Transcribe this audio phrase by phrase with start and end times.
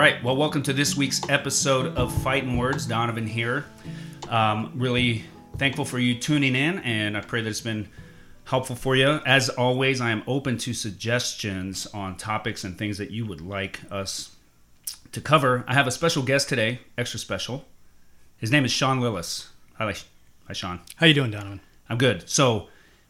[0.00, 0.24] All right.
[0.24, 2.86] Well, welcome to this week's episode of Fighting Words.
[2.86, 3.66] Donovan here.
[4.30, 5.26] Um, really
[5.58, 7.86] thankful for you tuning in, and I pray that it's been
[8.44, 9.20] helpful for you.
[9.26, 13.80] As always, I am open to suggestions on topics and things that you would like
[13.90, 14.34] us
[15.12, 15.66] to cover.
[15.68, 17.66] I have a special guest today, extra special.
[18.38, 19.48] His name is Sean Lillis.
[19.74, 19.94] Hi,
[20.46, 20.80] hi, Sean.
[20.96, 21.60] How you doing, Donovan?
[21.90, 22.26] I'm good.
[22.26, 22.68] So,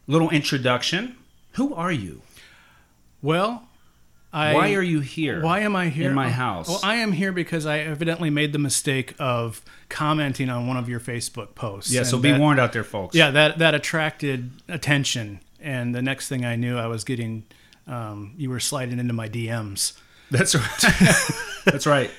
[0.09, 1.14] little introduction.
[1.52, 2.22] Who are you?
[3.22, 3.68] Well,
[4.32, 5.42] I, Why are you here?
[5.42, 6.68] Why am I here in my house?
[6.68, 10.88] Well, I am here because I evidently made the mistake of commenting on one of
[10.88, 11.92] your Facebook posts.
[11.92, 12.04] yeah.
[12.04, 13.16] So be that- warned out there, folks.
[13.16, 17.44] Yeah, that that attracted attention, and the next thing I knew, I was getting
[17.88, 19.94] um, you were sliding into my DMs.
[20.30, 21.24] That's right.
[21.64, 22.10] That's right.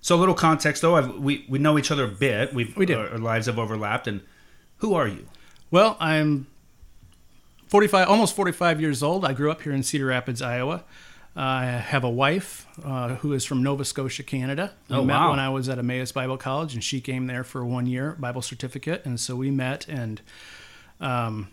[0.00, 0.96] So, a little context though.
[0.96, 2.52] I've, we we know each other a bit.
[2.52, 2.98] We've We do.
[2.98, 4.08] Our, our lives have overlapped.
[4.08, 4.22] And
[4.78, 5.28] who are you?
[5.70, 6.48] Well, I'm
[7.68, 9.24] 45, almost 45 years old.
[9.24, 10.82] I grew up here in Cedar Rapids, Iowa.
[11.36, 14.72] I have a wife uh, who is from Nova Scotia, Canada.
[14.88, 15.30] We Oh, met wow.
[15.30, 18.42] when I was at Emmaus Bible College, and she came there for one year Bible
[18.42, 19.86] certificate, and so we met.
[19.88, 20.20] And
[21.00, 21.48] um,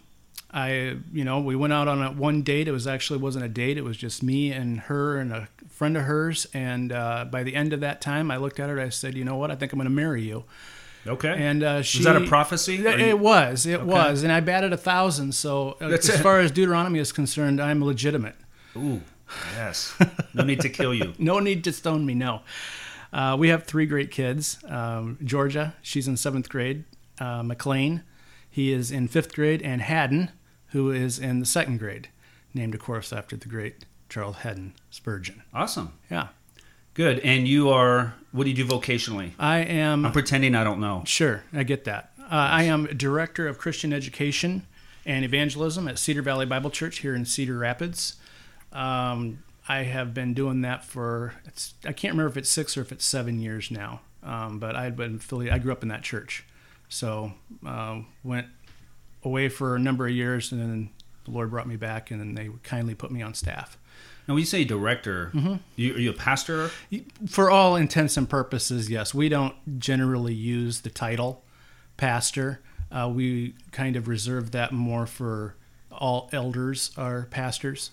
[0.51, 2.67] I, you know, we went out on a one date.
[2.67, 3.77] It was actually wasn't a date.
[3.77, 6.47] It was just me and her and a friend of hers.
[6.53, 8.77] And uh, by the end of that time, I looked at her.
[8.77, 9.51] and I said, "You know what?
[9.51, 10.45] I think I'm going to marry you."
[11.05, 11.33] Okay.
[11.37, 12.75] And uh, she Was that a prophecy?
[12.85, 13.65] it, you- it was.
[13.65, 15.33] It was, and I batted a thousand.
[15.35, 16.23] So uh, That's as it.
[16.23, 18.35] far as Deuteronomy is concerned, I'm legitimate.
[18.75, 19.01] Ooh,
[19.53, 19.95] yes.
[20.33, 21.13] No need to kill you.
[21.17, 22.13] No need to stone me.
[22.13, 22.41] No.
[23.11, 24.59] Uh, we have three great kids.
[24.67, 26.83] Um, Georgia, she's in seventh grade.
[27.19, 28.03] Uh, McLean,
[28.49, 30.31] he is in fifth grade, and Haddon,
[30.67, 32.09] who is in the second grade,
[32.53, 35.41] named of course after the great Charles Haddon Spurgeon.
[35.53, 35.93] Awesome.
[36.11, 36.27] Yeah,
[36.97, 37.19] Good.
[37.19, 38.15] And you are.
[38.31, 39.31] What do you do vocationally?
[39.37, 40.05] I am.
[40.05, 41.03] I'm pretending I don't know.
[41.05, 42.11] Sure, I get that.
[42.19, 44.65] Uh, I am director of Christian education
[45.05, 48.15] and evangelism at Cedar Valley Bible Church here in Cedar Rapids.
[48.77, 52.81] Um, I have been doing that for it's, I can't remember if it's six or
[52.81, 54.01] if it's seven years now.
[54.23, 55.53] Um, but I had been affiliated.
[55.55, 56.45] I grew up in that church,
[56.89, 57.33] so
[57.65, 58.47] uh, went
[59.23, 60.89] away for a number of years, and then
[61.25, 63.77] the Lord brought me back, and then they kindly put me on staff.
[64.27, 65.55] Now, when you say director, Mm-hmm.
[65.77, 66.71] you, are you a pastor?
[67.27, 69.13] For all intents and purposes, yes.
[69.13, 71.43] We don't generally use the title
[71.95, 72.59] pastor.
[72.91, 75.55] Uh, we kind of reserve that more for
[75.91, 77.91] all elders are pastors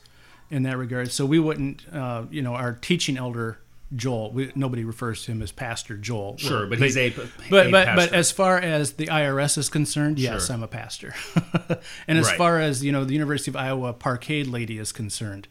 [0.54, 1.10] in that regard.
[1.10, 3.58] So we wouldn't, uh, you know, our teaching elder
[3.94, 4.32] Joel.
[4.32, 6.36] We, nobody refers to him as Pastor Joel.
[6.38, 7.10] Sure, but he's a.
[7.10, 8.14] But a but but pastor.
[8.14, 10.54] as far as the IRS is concerned, yes, Sure.
[10.56, 11.14] I'm a pastor.
[12.08, 12.38] and as Right.
[12.38, 15.48] far as you know, the University of Iowa parkade lady is concerned,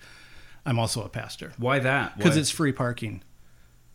[0.65, 2.17] I'm also a pastor why that?
[2.17, 3.21] because it's free parking.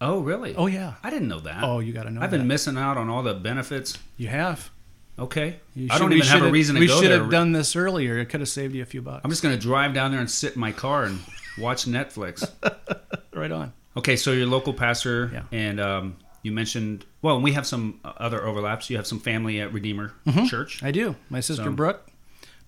[0.00, 0.54] Oh, really?
[0.54, 0.94] Oh yeah.
[1.02, 1.64] I didn't know that.
[1.64, 2.20] Oh, you got to know.
[2.20, 2.46] I've been that.
[2.46, 3.98] missing out on all the benefits.
[4.16, 4.70] You have.
[5.18, 5.56] Okay.
[5.74, 7.74] You I don't we even have a reason to We go should have done this
[7.76, 8.18] earlier.
[8.18, 9.22] It could have saved you a few bucks.
[9.24, 11.18] I'm just going to drive down there and sit in my car and
[11.58, 12.48] watch Netflix.
[13.34, 13.72] right on.
[13.96, 15.42] Okay, so you're local pastor, Yeah.
[15.50, 18.88] and um, you mentioned well, we have some other overlaps.
[18.90, 20.12] You have some family at Redeemer
[20.46, 20.82] Church.
[20.84, 21.16] I do.
[21.30, 22.08] My sister So- Brooke,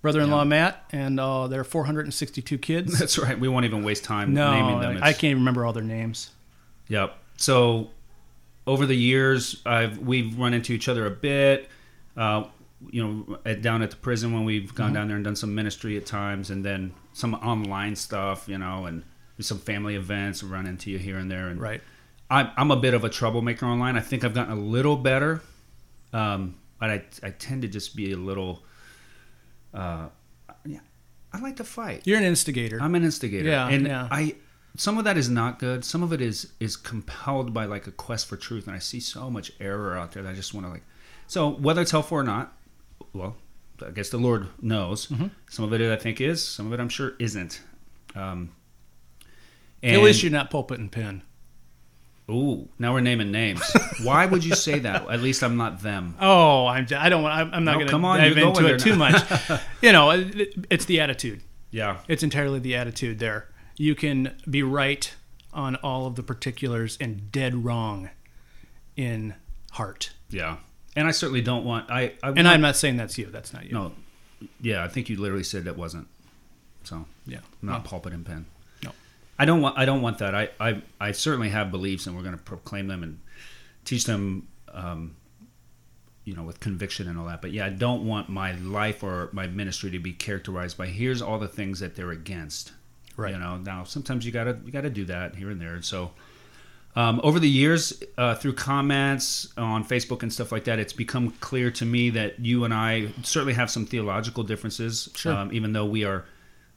[0.02, 2.98] brother-in-law Matt, and uh, their 462 kids.
[2.98, 3.38] That's right.
[3.38, 4.98] We won't even waste time no, naming them.
[5.02, 6.30] I can't even remember all their names.
[6.88, 7.16] Yep.
[7.36, 7.90] So
[8.66, 11.68] over the years, I've we've run into each other a bit.
[12.16, 12.44] Uh,
[12.91, 14.76] you know, at, down at the prison when we've Mm-hmm.
[14.76, 18.48] gone down there and done some ministry at times, and then some online stuff.
[18.48, 19.03] You know, and
[19.41, 20.43] some family events.
[20.43, 21.81] Run into you here and there, and Right.
[22.31, 23.97] I'm, I'm a bit of a troublemaker online.
[23.97, 25.43] I think I've gotten a little better,
[26.12, 28.62] um, but I, I tend to just be a little.
[29.75, 30.09] Uh,
[30.65, 30.78] yeah,
[31.32, 32.03] I like to fight.
[32.06, 32.78] You're an instigator.
[32.81, 33.48] I'm an instigator.
[33.48, 34.09] Yeah, and yeah.
[34.10, 34.37] I
[34.77, 35.84] some of that is not good.
[35.84, 39.00] Some of it is is compelled by like a quest for truth, and I see
[39.00, 40.82] so much error out there that I just want to like.
[41.30, 42.52] So whether it's helpful or not,
[43.12, 43.36] well,
[43.86, 45.06] I guess the Lord knows.
[45.06, 45.28] Mm-hmm.
[45.48, 47.60] Some of it I think is, some of it I'm sure isn't.
[48.16, 48.50] Um,
[49.80, 51.22] At and- least you're not pulpit and pen.
[52.28, 53.62] Ooh, now we're naming names.
[54.03, 55.09] Why would you say that?
[55.09, 56.16] At least I'm not them.
[56.21, 56.88] Oh, I'm.
[56.97, 57.22] I don't.
[57.22, 59.22] want- I'm, I'm not No, going to come on, dive into it too much.
[59.82, 61.42] you know, it, it's the attitude.
[61.71, 61.98] Yeah.
[62.09, 63.48] It's entirely the attitude there.
[63.77, 65.12] You can be right
[65.53, 68.10] on all of the particulars and dead wrong
[68.97, 69.34] in
[69.72, 70.10] heart.
[70.28, 70.56] Yeah.
[70.97, 73.27] And I certainly don't want I, I And I'm not saying that's you.
[73.27, 73.72] That's not you.
[73.72, 73.92] no.
[74.60, 76.09] Yeah, I think you literally said that wasn't.
[76.84, 77.41] So Yeah.
[77.63, 78.47] Not pulpit and pen.
[78.83, 78.92] No.
[79.39, 79.78] I don't want.
[79.78, 80.34] I don't want that.
[80.34, 80.48] I.
[80.59, 83.21] I, I certainly have beliefs, and we're going to proclaim them and
[83.84, 84.48] teach them.
[84.72, 85.16] Um,
[86.25, 87.42] you know, with conviction and all that.
[87.42, 91.22] But yeah, I don't want my life or my ministry to be characterized by here's
[91.22, 92.72] all the things that they're against.
[93.16, 93.33] Right.
[93.33, 93.57] You know.
[93.57, 95.75] Now, sometimes you gotta you gotta do that here and there.
[95.75, 96.13] And so,
[96.97, 101.31] um, over the years, uh, through comments on Facebook and stuff like that, it's become
[101.41, 105.09] clear to me that you and I certainly have some theological differences.
[105.15, 105.33] Sure.
[105.33, 106.25] Um, even though we are,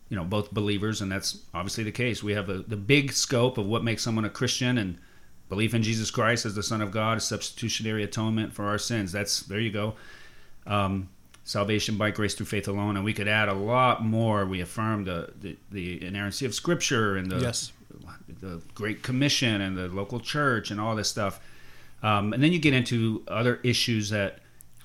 [0.09, 2.21] you know, both believers, and that's obviously the case.
[2.21, 4.99] We have a, the big scope of what makes someone a Christian, and
[5.49, 9.11] belief in Jesus Christ as the Son of God, a substitutionary atonement for our sins.
[9.11, 9.95] That's there you go.
[10.67, 11.09] Um,
[11.43, 14.45] salvation by grace through faith alone, and we could add a lot more.
[14.45, 17.71] We affirm the the, the inerrancy of Scripture and the Yes.
[18.39, 21.39] The Great Commission and the local church and all this stuff.
[22.01, 24.39] Um, and then you get into other issues that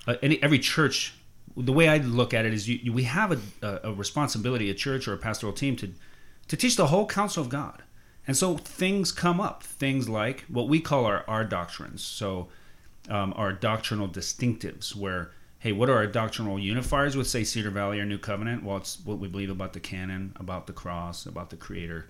[0.06, 1.14] uh, any, every church.
[1.56, 3.32] The way I look at it is, you, you, we have
[3.62, 5.92] a, a, responsibility, a church or a pastoral team, to
[6.46, 7.82] to teach the whole counsel of God.
[8.26, 12.02] And so things come up, things like what we call our, our doctrines.
[12.02, 12.48] So
[13.08, 18.00] um, our doctrinal distinctives, where, hey, what are our doctrinal unifiers with, say, Cedar Valley
[18.00, 18.64] or New Covenant?
[18.64, 22.08] Well, it's what we believe about the canon, about the cross, about the Creator,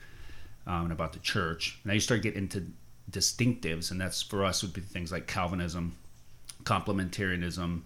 [0.68, 1.80] um, and about the church.
[1.84, 2.66] Now you start getting into
[3.10, 5.96] distinctives, and that's for us would be things like Calvinism,
[6.64, 7.82] complementarianism,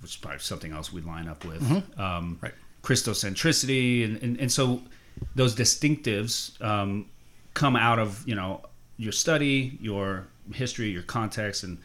[0.00, 1.62] which is probably something else we'd line up with.
[1.98, 2.52] Um, Right.
[2.82, 4.82] Christocentricity, and, and, and so
[5.34, 7.06] those distinctives um,
[7.54, 8.60] come out of you know
[8.96, 11.78] your study, your history, your context, and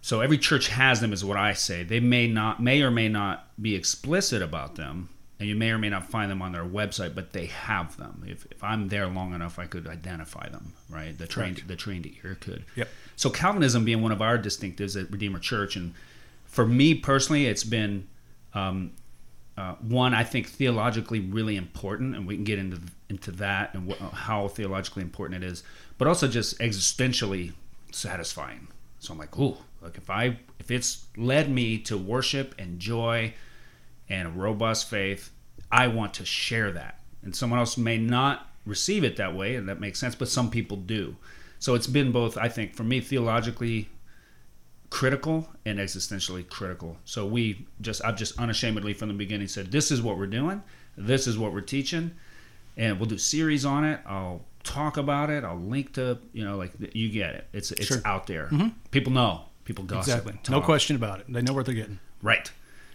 [0.00, 1.84] so every church has them, is what I say.
[1.84, 5.08] They may not, may or may not be explicit about them,
[5.42, 8.22] and you may or may not find them on their website, but they have them.
[8.24, 11.18] If, if I'm there long enough, I could identify them, right?
[11.18, 11.66] The trained, Correct.
[11.68, 12.64] the trained ear could.
[12.76, 12.88] Yep.
[13.16, 15.94] So Calvinism being one of our distinctives at Redeemer Church, and
[16.44, 18.06] for me personally, it's been
[18.54, 18.92] um,
[19.58, 22.78] uh, one I think theologically really important, and we can get into
[23.08, 25.64] into that and wh- how theologically important it is,
[25.98, 27.52] but also just existentially
[27.90, 28.68] satisfying.
[29.00, 33.34] So I'm like, ooh, like if I if it's led me to worship and joy
[34.08, 35.30] and a robust faith,
[35.70, 37.00] I want to share that.
[37.22, 40.50] And someone else may not receive it that way, and that makes sense, but some
[40.50, 41.16] people do.
[41.58, 43.88] So it's been both, I think, for me, theologically
[44.90, 46.96] critical and existentially critical.
[47.04, 50.62] So we just, I've just unashamedly from the beginning said, this is what we're doing,
[50.96, 52.10] this is what we're teaching,
[52.76, 54.00] and we'll do series on it.
[54.06, 55.44] I'll talk about it.
[55.44, 57.46] I'll link to, you know, like you get it.
[57.52, 58.02] It's it's Sure.
[58.04, 58.46] out there.
[58.46, 58.68] Mm-hmm.
[58.90, 59.42] People know.
[59.64, 60.26] People gossip.
[60.26, 60.50] Exactly.
[60.50, 61.26] No question about it.
[61.28, 61.98] They know what they're getting.
[62.20, 62.50] Right.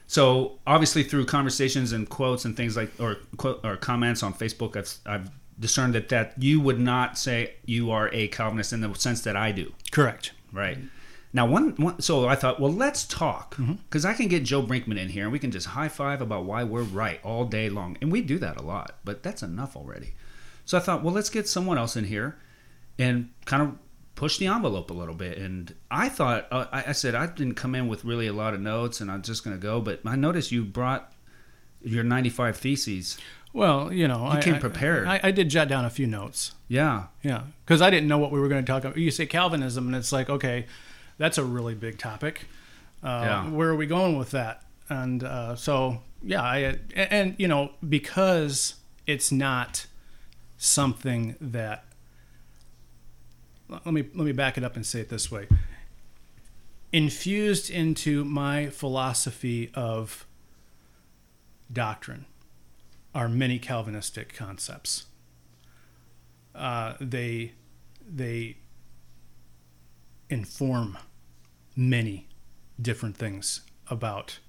[0.08, 3.18] So obviously through conversations and quotes and things like or
[3.64, 8.10] or comments on Facebook, I've, I've discerned that that you would not say you are
[8.14, 9.74] a Calvinist in the sense that I do.
[9.92, 10.32] Correct.
[10.54, 10.78] Right.
[11.34, 13.74] Now, one, one so I thought, well, let's talk mm-hmm.
[13.74, 16.46] because I can get Joe Brinkman in here and we can just high five about
[16.46, 19.76] why we're right all day long, and we do that a lot, but that's enough
[19.76, 20.14] already.
[20.66, 22.38] So I thought, well, let's get someone else in here
[22.98, 23.76] and kind of
[24.18, 25.38] push the envelope a little bit.
[25.38, 28.54] And I thought, uh, I, I said I didn't come in with really a lot
[28.54, 29.80] of notes, and I'm just going to go.
[29.80, 31.14] But I noticed you brought
[31.82, 33.18] your 95 theses.
[33.54, 35.08] Well, you know, I came prepared.
[35.08, 36.54] I, I did jot down a few notes.
[36.68, 38.98] Yeah, Yeah, because I didn't know what we were going to talk about.
[38.98, 40.66] You say Calvinism, and it's like, okay,
[41.18, 42.48] that's a really big topic.
[43.02, 43.50] Uh, Yeah.
[43.50, 44.64] Where are we going with that?
[44.90, 48.76] And uh, so, yeah, I and you know because
[49.06, 49.86] it's not
[50.58, 51.84] something that.
[53.70, 55.48] Let me let me back it up and say it this way.
[56.92, 60.26] Infused into my philosophy of
[61.72, 62.26] doctrine
[63.14, 65.06] are many Calvinistic concepts
[66.58, 67.54] uh, they
[68.10, 68.58] they
[70.30, 70.98] inform
[71.76, 72.28] many
[72.82, 74.40] different things about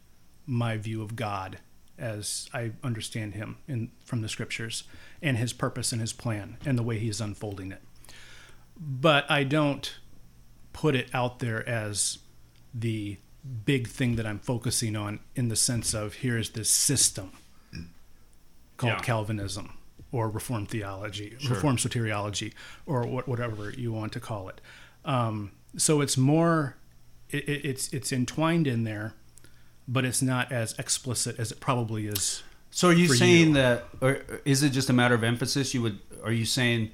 [0.47, 1.59] my view of God
[1.99, 4.85] as I understand him in from the scriptures
[5.21, 7.83] and his purpose and his plan and the way he is unfolding it.
[8.81, 9.95] But I don't
[10.73, 12.19] put it out there as
[12.73, 13.17] the
[13.65, 17.33] big thing that I'm focusing on in the sense of here's this system
[18.77, 19.01] called Yeah.
[19.01, 19.75] Calvinism
[20.13, 22.53] or Reformed theology, Reformed soteriology,
[22.87, 24.61] or what, whatever you want to call it.
[25.05, 26.77] Um, so it's more,
[27.31, 29.15] it- it's it's entwined in there,
[29.87, 32.43] but it's not as explicit as it probably is.
[32.71, 33.55] So are you saying you.
[33.55, 35.75] that, or is it just a matter of emphasis?
[35.75, 36.91] You would, are you saying,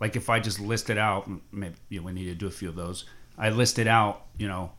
[0.00, 2.68] like, if I just listed out, maybe you know, we need to do a few
[2.68, 3.04] of those.
[3.36, 4.72] I listed out, you know,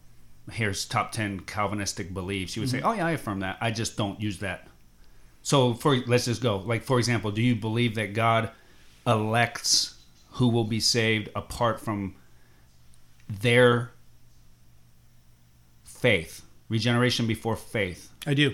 [0.52, 2.56] here's top ten Calvinistic beliefs.
[2.56, 2.88] You would say, mm-hmm.
[2.88, 3.58] oh yeah, I affirm that.
[3.62, 4.68] I just don't use that.
[5.42, 6.58] So for let's just go.
[6.58, 8.52] Like for example, do you believe that God
[9.08, 9.96] elects
[10.32, 12.16] who will be saved apart from
[13.28, 13.92] their
[15.84, 18.10] faith, regeneration before faith?
[18.26, 18.54] I do.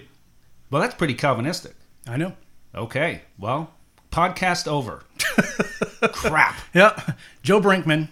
[0.69, 1.75] Well, that's pretty Calvinistic.
[2.07, 2.33] I know.
[2.73, 3.73] Okay, well,
[4.11, 5.03] podcast over.
[6.15, 6.55] Crap.
[6.73, 7.17] Yep.
[7.43, 8.09] Joe Brinkman,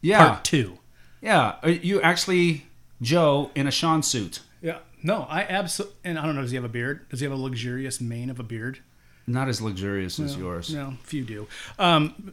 [0.00, 0.78] Yeah, part two.
[1.20, 1.56] yeah.
[1.62, 2.66] Are You actually,
[3.02, 4.40] Joe, in a Sean suit.
[4.62, 4.78] Yeah.
[5.02, 7.08] No, I absolutely, and I don't know, does he have a beard?
[7.08, 8.80] Does he have a luxurious mane of a beard?
[9.26, 10.72] Not as luxurious as yours.
[10.74, 11.46] No, few do.
[11.78, 12.32] Um,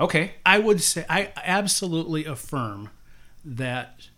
[0.00, 0.32] Okay.
[0.44, 2.90] I would say I absolutely affirm
[3.44, 4.08] that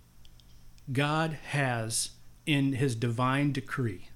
[0.91, 2.11] God has,
[2.47, 4.09] in His divine decree,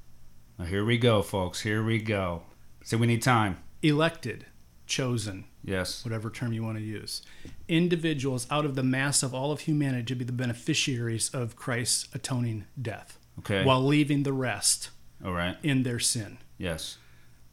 [0.58, 1.60] Now, here we go, folks.
[1.62, 2.42] Here we go.
[2.84, 3.58] So we need time.
[3.82, 4.46] elected,
[4.86, 6.04] chosen, Yes.
[6.04, 7.22] whatever term you want to use,
[7.68, 12.08] individuals out of the mass of all of humanity to be the beneficiaries of Christ's
[12.14, 13.64] atoning death, Okay.
[13.64, 14.90] while leaving the rest
[15.24, 15.56] All right.
[15.62, 16.38] in their sin.
[16.58, 16.98] Yes.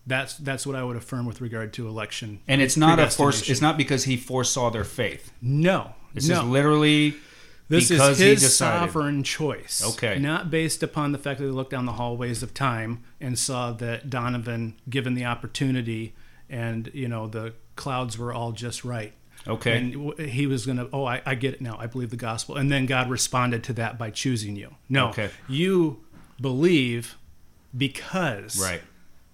[0.06, 2.40] That's that's what I would affirm with regard to election.
[2.48, 3.50] And it's not a force.
[3.50, 5.34] It's not because he foresaw their faith.
[5.42, 6.42] No, This no.
[6.44, 7.16] is literally
[7.68, 9.84] This because is his sovereign choice.
[9.86, 10.18] Okay.
[10.18, 13.74] Not based upon the fact that they looked down the hallways of time and saw
[13.74, 16.16] that Donovan, given the opportunity,
[16.50, 19.14] and you know the clouds were all just right.
[19.48, 19.78] Okay.
[19.78, 21.78] And he was going to, oh, I, I get it now.
[21.80, 22.58] I believe the gospel.
[22.58, 24.76] And then God responded to that by choosing you.
[24.90, 25.30] No, Okay.
[25.48, 26.04] you
[26.42, 27.18] believe
[27.76, 28.82] because right.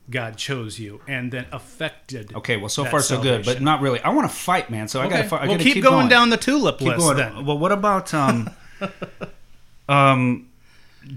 [0.09, 2.35] God chose you and then affected.
[2.35, 2.57] Okay.
[2.57, 3.99] Well, so far so good, but not really.
[4.01, 4.87] I want to fight, man.
[4.87, 5.23] So I gotta.
[5.23, 5.41] Fight.
[5.41, 7.17] I well, gotta keep, going, down the tulip Keep list going.
[7.17, 7.45] then.
[7.45, 8.49] Well, what about um,
[9.89, 10.49] um,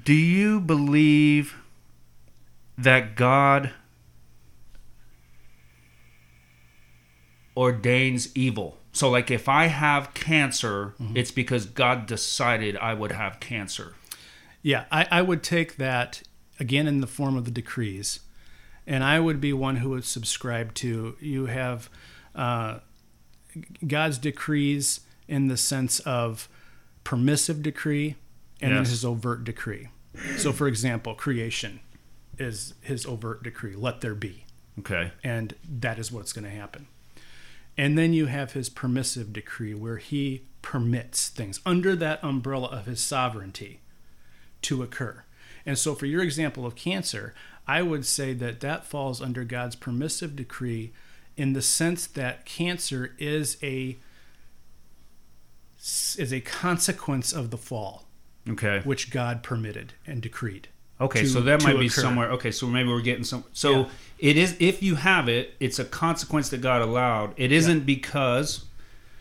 [0.05, 1.57] do you believe
[2.79, 3.73] that God
[7.57, 8.79] ordains evil?
[8.93, 11.17] So, like, if I have cancer, Mm-hmm.
[11.17, 13.95] it's because God decided I would have cancer.
[14.63, 16.23] Yeah, I, I would take that
[16.59, 18.21] again in the form of the decrees,
[18.87, 21.89] and I would be one who would subscribe to you have
[22.35, 22.79] uh,
[23.87, 26.49] God's decrees in the sense of
[27.05, 28.17] permissive decree
[28.61, 29.89] and then his overt decree.
[30.39, 31.81] So, for example, creation
[32.39, 34.45] is his overt decree let there be,
[34.79, 35.13] Okay.
[35.23, 36.87] and that is what's going to happen.
[37.79, 42.87] And then you have his permissive decree where he permits things under that umbrella of
[42.87, 43.81] his sovereignty
[44.63, 45.25] to occur.
[45.65, 47.35] And so, for your example of cancer,
[47.67, 50.93] I would say that that falls under God's permissive decree
[51.37, 53.99] in the sense that cancer is a
[55.79, 58.07] is a consequence of the fall,
[58.49, 58.81] Okay.
[58.85, 60.69] which God permitted and decreed.
[61.01, 62.31] Okay, to- so that might be somewhere.
[62.33, 63.45] Okay, so maybe we're getting some.
[63.53, 63.89] So Yeah.
[64.19, 67.35] it is if you have it, it's a consequence that God allowed.
[67.37, 68.65] It isn't because.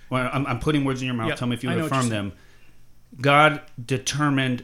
[0.09, 1.29] Well, I'm, I'm putting words in your mouth.
[1.29, 2.31] Yeah, Tell me if you I would know what affirm them.
[3.19, 4.63] God determined.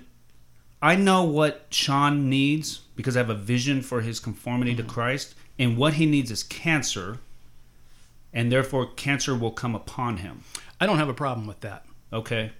[0.81, 4.87] I know what Sean needs because I have a vision for his conformity Mm-hmm.
[4.87, 7.17] to Christ, and what he needs is cancer,
[8.33, 10.43] and therefore cancer will come upon him.
[10.79, 11.85] I don't have a problem with that.
[12.13, 12.51] Okay.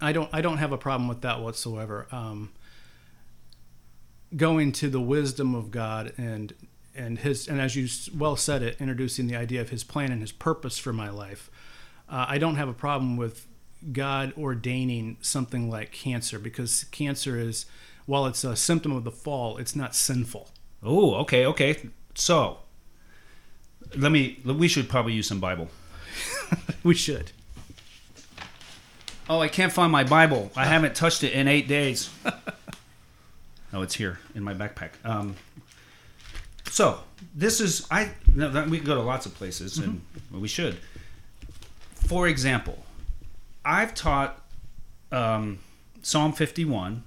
[0.00, 2.06] I don't I don't have a problem with that whatsoever.
[2.12, 2.50] Um,
[4.36, 6.54] going to the wisdom of God and
[6.96, 10.20] and his and as you well said it, introducing the idea of his plan and
[10.20, 11.50] his purpose for my life.
[12.08, 13.46] Uh, I don't have a problem with
[13.92, 17.66] God ordaining something like cancer because cancer is
[18.06, 20.50] while it's a symptom of the fall, it's not sinful.
[20.82, 21.88] Oh, okay, okay.
[22.14, 22.58] So
[23.96, 24.40] let me.
[24.44, 25.68] We should probably use some Bible.
[26.84, 27.32] We should.
[29.28, 30.50] Oh, I can't find my Bible.
[30.54, 32.10] I haven't touched it in eight days.
[33.74, 34.90] oh, it's here in my backpack.
[35.04, 35.36] Um,
[36.70, 37.00] so
[37.34, 38.10] this is I.
[38.34, 40.00] No, that- we can go to lots of places, and
[40.30, 40.78] we should.
[41.94, 42.84] For example,
[43.64, 44.40] I've taught
[45.12, 45.58] um,
[46.02, 47.02] Psalm fifty-one.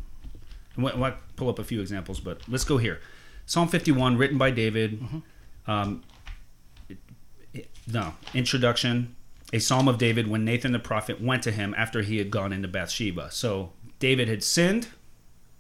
[0.76, 3.00] and what- what- pull up a few examples, but let's go here.
[3.46, 5.04] Psalm fifty-one, written by David.
[5.68, 6.04] Um,
[6.90, 6.98] it-
[7.54, 9.16] it- no introduction
[9.54, 12.52] a psalm of David when Nathan the prophet went to him after he had gone
[12.52, 13.32] into Bathsheba.
[13.32, 14.90] So David had sinned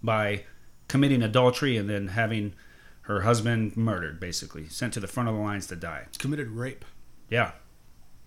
[0.03, 0.43] by
[0.87, 2.53] committing adultery and then having
[3.01, 6.05] her husband murdered, basically sent to the front of the lines to die.
[6.17, 6.85] Committed rape.
[7.29, 7.51] Yeah.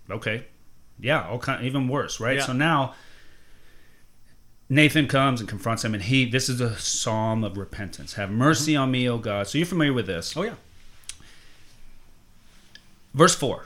[0.09, 0.45] Okay.
[0.99, 1.27] Yeah.
[1.27, 2.37] All kind, even worse, right?
[2.37, 2.45] Yeah.
[2.45, 2.95] So now
[4.69, 6.29] Nathan comes and confronts him, and he.
[6.29, 8.13] This is a psalm of repentance.
[8.13, 9.47] Have mercy on me, O God.
[9.47, 10.35] So you're familiar with this.
[10.35, 10.55] Oh yeah.
[13.13, 13.65] Verse 4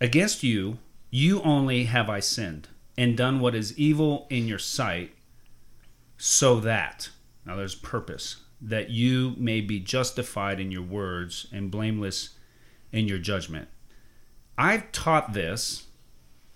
[0.00, 0.78] Against you,
[1.10, 2.68] you only have I sinned,
[2.98, 5.12] and done what is evil in your sight,
[6.18, 7.10] so that,
[7.46, 12.30] now there's purpose, that you may be justified in your words and blameless
[12.92, 13.68] in your judgment.
[14.58, 15.86] I've taught this,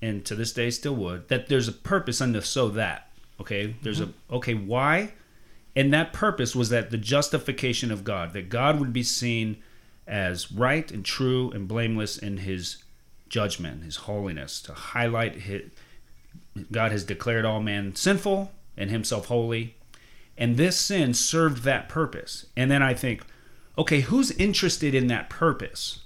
[0.03, 3.11] and to this day still would, that there's a purpose under so that.
[3.41, 3.77] Okay?
[3.83, 4.35] There's a, mm-hmm.
[4.35, 5.13] okay, why?
[5.77, 9.63] And that purpose was that the justification of God, that God would be seen
[10.07, 12.83] as right and true and blameless in his
[13.29, 15.71] judgment, his holiness, to highlight his,
[16.73, 19.77] God has declared all men sinful and himself holy.
[20.41, 22.47] And this sin served that purpose.
[22.57, 23.23] And then I think,
[23.79, 26.01] okay, who's interested in that purpose?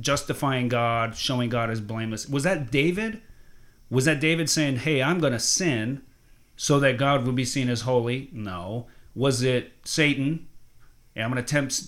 [0.00, 2.28] Justifying God, showing God as blameless.
[2.28, 3.22] Was that David?
[3.88, 6.02] Was that David saying, hey, I'm going to sin
[6.56, 8.28] so that God would be seen as holy?
[8.32, 8.88] No.
[9.14, 10.48] Was it Satan?
[11.14, 11.82] Yeah, I'm going to tempt,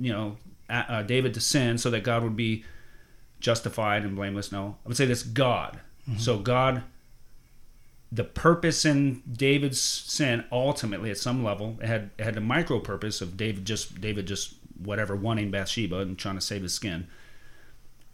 [0.00, 2.64] you know, uh, David to sin so that God would be
[3.40, 4.50] justified and blameless.
[4.50, 5.78] No, I would say this God.
[6.16, 6.82] So God,
[8.14, 12.78] the purpose in David's sin, ultimately at some level, it had it had the micro
[12.78, 14.54] purpose of David just David just
[14.84, 17.06] whatever wanting Bathsheba and trying to save his skin.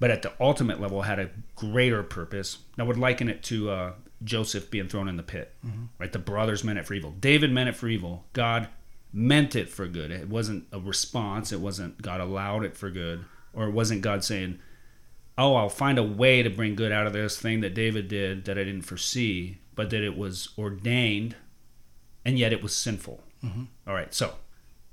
[0.01, 2.59] but at the ultimate level had a greater purpose.
[2.79, 5.53] I would liken it to uh, Joseph being thrown in the pit.
[5.99, 7.11] Right, the brothers meant it for evil.
[7.19, 8.25] David meant it for evil.
[8.33, 8.69] God
[9.13, 10.13] meant it for good.
[10.13, 11.51] It wasn't a response.
[11.51, 14.61] It wasn't God allowed it for good, or it wasn't God saying,
[15.37, 18.45] "Oh, I'll find a way to bring good out of this thing that David did
[18.45, 21.37] that I didn't foresee," but that it was ordained,
[22.25, 23.23] and yet it was sinful.
[23.87, 24.35] All right, so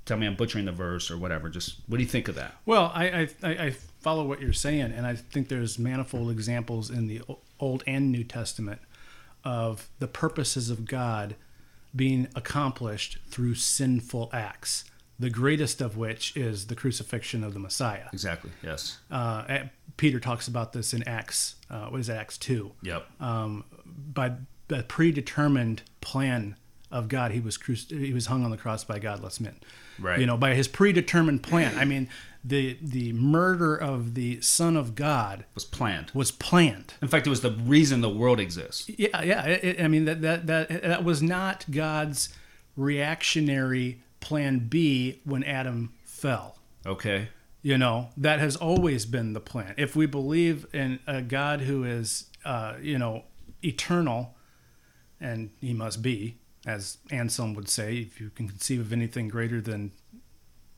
[0.04, 1.48] tell me I'm butchering the verse or whatever.
[1.48, 2.54] Just what do you think of that?
[2.64, 7.08] Well, I, I, I follow what you're saying, and I think there's manifold examples in
[7.08, 7.20] the
[7.58, 8.80] Old and New Testament
[9.44, 11.34] of the purposes of God
[11.94, 14.84] being accomplished through sinful acts.
[15.18, 18.04] The greatest of which is the crucifixion of the Messiah.
[18.12, 18.52] Exactly.
[18.62, 18.98] Yes.
[19.10, 19.64] Uh,
[19.96, 21.56] Peter talks about this in Acts.
[21.68, 22.70] Uh, what is it, Acts two?
[22.82, 23.04] Yep.
[23.20, 24.32] um, by
[24.68, 26.56] the predetermined plan
[26.90, 29.56] of God, he was cruci- he was hung on the cross by godless men.
[29.98, 30.20] Right.
[30.20, 31.76] You know, by his predetermined plan.
[31.78, 32.08] I mean,
[32.44, 36.10] the the murder of the Son of God was planned.
[36.14, 36.94] was planned.
[37.02, 38.88] In fact, it was the reason the world exists.
[38.88, 39.44] Yeah, yeah.
[39.46, 42.28] It- I mean that that that that was not God's
[42.76, 46.58] reactionary plan B when Adam fell.
[46.84, 47.28] Okay.
[47.62, 49.74] You know, that has always been the plan.
[49.76, 53.24] If we believe in a God who is, uh, you know,
[53.64, 54.35] eternal,
[55.20, 59.60] and he must be, as Anselm would say, if you can conceive of anything greater
[59.60, 59.92] than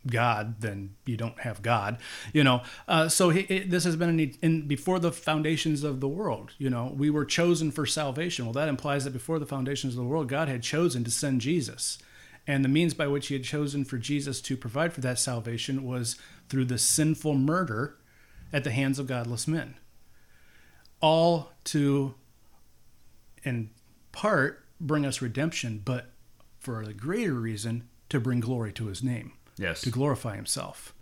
[0.06, 1.98] God, then you don't have God.
[2.32, 6.00] You know, uh, so he, it, this has been in, in before the foundations of
[6.00, 6.52] the world.
[6.58, 8.44] You know, we were chosen for salvation.
[8.44, 11.40] Well, that implies that before the foundations of the world, God had chosen to send
[11.40, 11.98] Jesus,
[12.46, 15.84] and the means by which He had chosen for Jesus to provide for that salvation
[15.84, 16.16] was
[16.48, 17.96] through the sinful murder
[18.52, 19.74] at the hands of godless men.
[21.00, 22.14] All to,
[23.44, 23.70] in
[24.12, 26.10] part, bring us redemption, but
[26.58, 29.80] for a greater reason, to bring glory to His name Yes.
[29.82, 30.94] to glorify himself.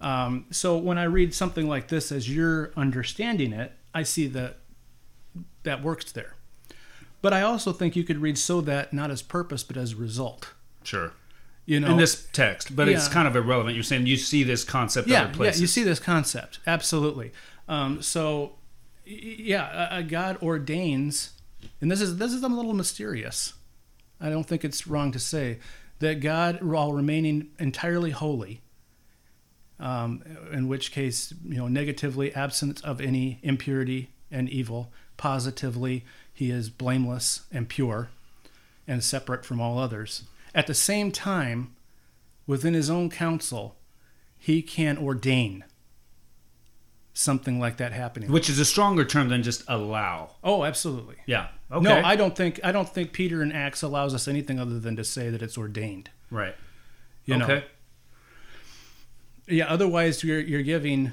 [0.00, 4.58] Um, so when I read something like this as you're understanding it, I see that
[5.62, 6.34] that works there.
[7.22, 10.52] But I also think you could read so that not as purpose but as result.
[10.82, 11.12] Sure.
[11.66, 13.74] You know, In this text, but it's kind of irrelevant.
[13.74, 15.60] You're saying you see this concept yeah, other yeah, places.
[15.62, 17.32] you see this concept absolutely.
[17.68, 18.56] Um, so
[19.06, 21.30] yeah, a God ordains,
[21.80, 23.54] and this is this is a little mysterious.
[24.20, 25.58] I don't think it's wrong to say
[25.98, 28.60] that God, while remaining entirely holy,
[29.78, 30.22] um,
[30.52, 36.70] in which case you know negatively absent of any impurity and evil, positively he is
[36.70, 38.10] blameless and pure,
[38.86, 40.24] and separate from all others.
[40.54, 41.74] At the same time,
[42.46, 43.76] within his own counsel,
[44.38, 45.64] he can ordain
[47.14, 48.30] something like that happening.
[48.30, 50.32] Which is a stronger term than just allow.
[50.42, 51.16] Oh, absolutely.
[51.26, 51.48] Yeah.
[51.72, 51.82] Okay.
[51.84, 54.96] No, I don't think I don't think Peter in Acts allows us anything other than
[54.96, 56.10] to say that it's ordained.
[56.30, 56.54] right.
[57.24, 57.44] You know.
[57.44, 57.64] okay.
[59.48, 59.66] Yeah.
[59.66, 61.12] Otherwise, you're you're giving.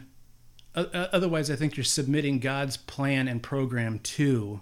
[0.73, 4.61] Uh, otherwise, I think you're submitting God's plan and program to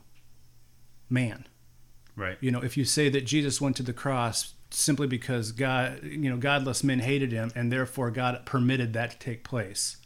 [1.09, 1.45] man.
[2.15, 2.37] Right.
[2.41, 6.29] You know, if you say that Jesus went to the cross simply because God, you
[6.29, 9.97] know, godless men hated him, and therefore God permitted that to take place,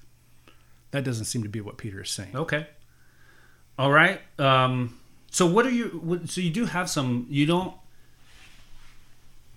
[0.92, 2.36] that doesn't seem to be what Peter is saying.
[2.36, 2.68] Okay.
[3.78, 4.22] All right.
[4.40, 5.00] Um,
[5.34, 6.22] so what are you?
[6.28, 7.26] So you do have some.
[7.30, 7.74] You don't.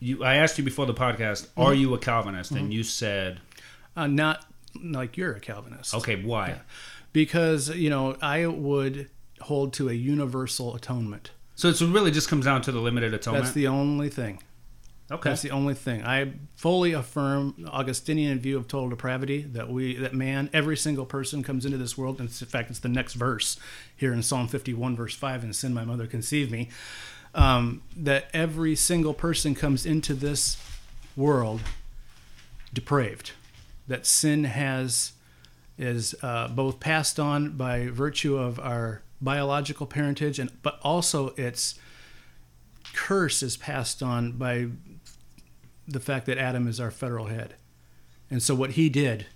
[0.00, 0.24] You.
[0.24, 1.48] I asked you before the podcast.
[1.56, 1.80] Are Mm-hmm.
[1.80, 2.50] you a Calvinist?
[2.50, 3.40] And you said,
[3.96, 4.44] Uh, not
[4.82, 5.94] like you're a Calvinist.
[5.94, 6.22] okay.
[6.22, 6.60] Why?
[7.12, 9.08] because you know I would
[9.40, 11.30] hold to a universal atonement.
[11.54, 13.44] So it really just comes down to the limited atonement.
[13.44, 14.42] That's the only thing.
[15.10, 15.30] Okay.
[15.30, 16.04] That's the only thing.
[16.04, 21.42] I fully affirm Augustinian view of total depravity that we that man, every single person
[21.42, 23.58] comes into this world, and in fact, it's the next verse
[23.96, 26.68] here in Psalm 51, verse five, and sin my mother conceived me.
[27.34, 30.56] Um, that every single person comes into this
[31.16, 31.60] world
[32.72, 33.32] depraved.
[33.88, 35.12] That sin has
[35.78, 41.78] is uh, both passed on by virtue of our biological parentage, and but also its
[42.92, 44.68] curse is passed on by
[45.86, 47.54] the fact that Adam is our federal head.
[48.30, 49.26] And so what he did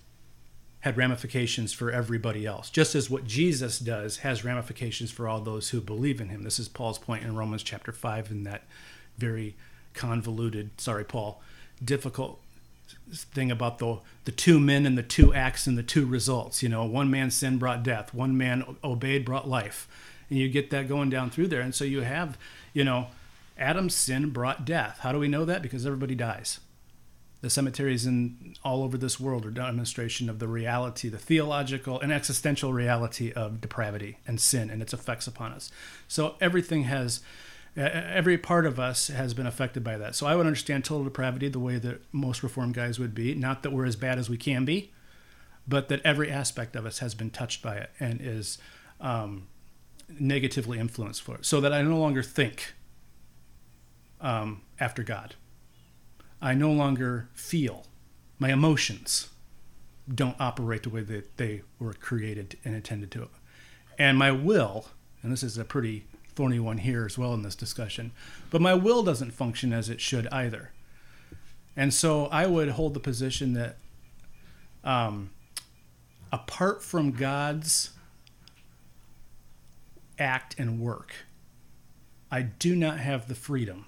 [0.80, 5.70] had ramifications for everybody else, just as what Jesus does has ramifications for all those
[5.70, 6.42] who believe in him.
[6.42, 8.64] This is Paul's point in Romans chapter 5 in that
[9.18, 9.56] very
[9.92, 11.42] convoluted, sorry, Paul,
[11.84, 12.40] difficult
[13.12, 16.62] thing about the the two men and the two acts and the two results.
[16.62, 19.88] You know, one man's sin brought death, one man obeyed brought life,
[20.28, 21.60] and you get that going down through there.
[21.60, 22.38] And so you have,
[22.72, 23.08] you know,
[23.61, 24.99] Adam's sin brought death.
[25.01, 25.62] How do we know that?
[25.62, 26.61] Because everybody dies.
[27.42, 32.12] The cemeteries in all over this world are demonstration of the reality, the theological and
[32.12, 35.70] existential reality of depravity and sin and its effects upon us.
[36.07, 37.20] So everything has
[37.77, 40.14] every part of us has been affected by that.
[40.16, 43.35] So I would understand total depravity the way that most reformed guys would be.
[43.35, 44.92] Not that we're as bad as we can be,
[45.68, 48.59] but that every aspect of us has been touched by it and is
[49.01, 49.46] um,
[50.18, 51.46] negatively influenced for it.
[51.46, 52.75] So that I no longer think
[54.20, 55.35] um, after God.
[56.40, 57.87] I no longer feel.
[58.38, 59.28] My emotions
[60.12, 63.28] don't operate the way that they were created and intended to.
[63.98, 64.87] And my will,
[65.22, 68.12] and this is a pretty thorny one here as well in this discussion,
[68.50, 70.72] but my will doesn't function as it should either.
[71.76, 73.76] And so I would hold the position that
[74.83, 75.30] um,
[76.33, 77.90] apart from God's
[80.18, 81.14] act and work,
[82.30, 83.87] I do not have the freedom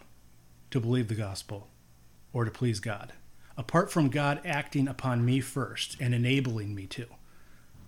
[0.72, 1.68] to believe the gospel
[2.32, 3.12] or to please God.
[3.56, 7.06] Apart from God acting upon me first and enabling me to,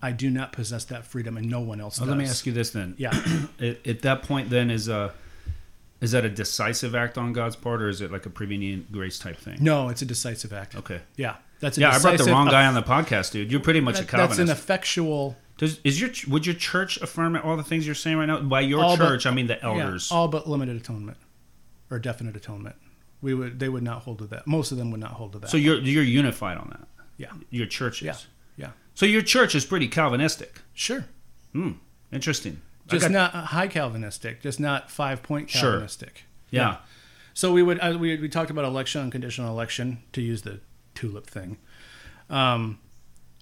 [0.02, 2.14] I do not possess that freedom, and no one else Well, does.
[2.16, 2.94] let me ask you this then.
[2.98, 3.10] Yeah.
[3.60, 5.12] at, at that point, then is a
[6.00, 9.18] is that a decisive act on God's part, or is it like a prevenient grace
[9.18, 9.56] type thing?
[9.60, 10.76] No, it's a decisive act.
[10.76, 11.00] Okay.
[11.16, 13.50] Yeah, that's a Yeah, I brought the wrong guy on the podcast, dude.
[13.50, 15.38] You're pretty much a That- that's an effectual.
[15.56, 18.40] Does, is your would your church affirm all the things you're saying right now?
[18.42, 20.10] By your All but- church, I mean the yeah, elders.
[20.12, 21.16] all but limited atonement
[21.90, 22.76] or definite atonement.
[23.20, 24.46] We would they would not hold to that.
[24.46, 25.50] Most of them would not hold to that.
[25.50, 26.88] so you're you're unified on that.
[27.16, 28.06] yeah, Your church is.
[28.06, 28.16] yeah,
[28.56, 28.70] yeah.
[28.94, 30.60] So your church is pretty Calvinistic.
[30.74, 31.06] Sure.
[31.52, 31.72] Hmm.
[32.12, 32.60] Interesting.
[32.88, 35.62] Just got- not high Calvinistic, just not five point Sure.
[35.72, 36.24] Calvinistic.
[36.50, 36.76] Yeah.
[37.32, 40.60] So we would uh, we we talked about election, unconditional election, to use the
[40.94, 41.56] tulip thing.
[42.30, 42.78] Um,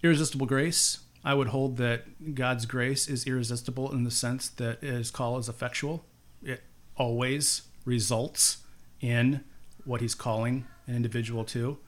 [0.02, 1.00] irresistible grace.
[1.24, 5.48] I would hold that God's grace is irresistible in the sense that His call is
[5.48, 6.04] effectual.
[6.42, 6.62] It
[6.96, 8.58] always results
[9.00, 9.44] in
[9.84, 11.78] what He's calling an individual to.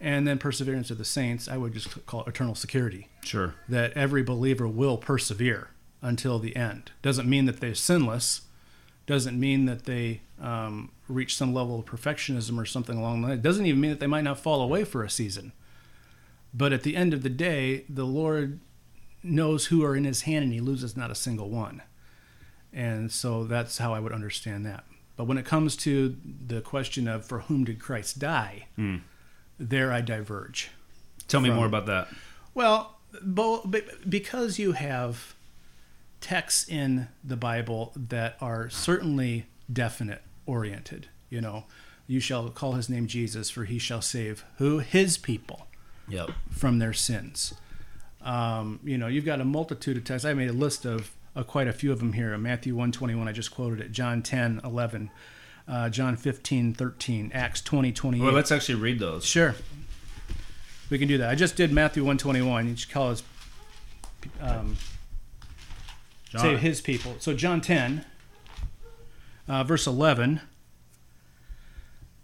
[0.00, 3.54] And then perseverance of the saints, I would just call it eternal security Sure.
[3.68, 6.92] that every believer will persevere until the end.
[7.02, 8.42] Doesn't mean that they're sinless.
[9.06, 13.40] Doesn't mean that they um, reach some level of perfectionism or something along the line.
[13.40, 15.52] Doesn't even mean that they might not fall away for a season.
[16.54, 18.60] But at the end of the day, the Lord
[19.22, 21.82] knows who are in His hand, and He loses not a single one.
[22.72, 24.84] And so that's how I would understand that.
[25.18, 28.98] But when it comes to the question of for whom did Christ die, Hmm.
[29.58, 30.70] there I diverge.
[31.26, 32.08] Tell me From- more about that.
[32.54, 33.68] Well, bo-
[34.08, 35.34] because you have
[36.20, 41.66] texts in the Bible that are certainly definite oriented, you know,
[42.06, 44.78] you shall call his name Jesus, for he shall save who?
[44.78, 45.66] His people
[46.08, 46.30] Yep.
[46.50, 47.54] from their sins.
[48.20, 50.24] Um, you know, you've got a multitude of texts.
[50.24, 52.36] I made a list of uh, quite a few of them here.
[52.38, 53.92] Matthew 121, I just quoted it.
[53.92, 55.10] John 10, 11.
[55.66, 57.30] Uh, John 15, 13.
[57.34, 58.24] Acts 20, 28.
[58.24, 59.24] Well, let's actually read those.
[59.24, 59.54] Sure.
[60.90, 61.28] We can do that.
[61.28, 62.68] I just did Matthew 121.
[62.68, 63.22] You should call us
[64.40, 64.76] um,
[66.30, 66.40] John.
[66.40, 67.16] say his people.
[67.18, 68.04] So John 10,
[69.46, 70.40] uh, verse 11.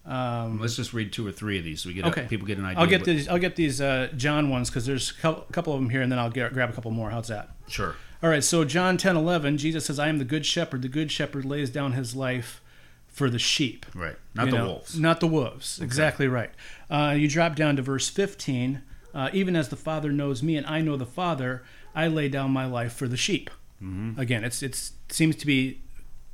[0.06, 2.26] Um, Let's just read two or three of these so we get okay.
[2.28, 2.80] people get an idea.
[2.80, 3.26] I'll get these.
[3.26, 6.18] I'll get these uh, John ones because there's a couple of them here, and then
[6.18, 7.08] I'll get, grab a couple more.
[7.08, 7.50] How's that?
[7.68, 7.96] Sure.
[8.24, 8.42] All right.
[8.42, 9.58] So John 10, 11.
[9.58, 10.80] Jesus says, "I am the good shepherd.
[10.80, 12.62] The good shepherd lays down his life
[13.06, 14.16] for the sheep." Right.
[14.34, 14.98] Not You the know, wolves.
[14.98, 15.78] Not the wolves.
[15.78, 16.50] Exactly right.
[16.90, 18.80] Uh, you drop down to verse 15.
[19.12, 21.62] Uh, Even as the Father knows me and I know the Father,
[21.94, 23.50] I lay down my life for the sheep.
[23.82, 24.18] Mm-hmm.
[24.18, 25.82] Again, it's it's seems to be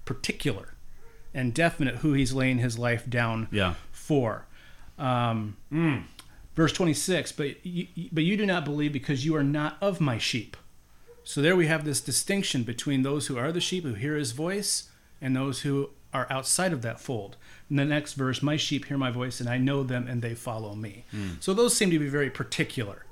[0.04, 0.74] particular
[1.34, 3.74] and definite who he's laying his life down Yeah.
[3.90, 4.46] for.
[4.96, 5.56] Um,
[6.54, 10.18] Verse 26, but you, but you do not believe because you are not of my
[10.18, 10.56] sheep.
[11.24, 14.32] So there we have this distinction between those who are the sheep, who hear his
[14.32, 14.88] voice,
[15.20, 17.36] and those who are outside of that fold.
[17.68, 20.34] In the next verse, my sheep hear my voice, and I know them, and they
[20.34, 21.04] follow me.
[21.38, 23.04] So those seem to be very particular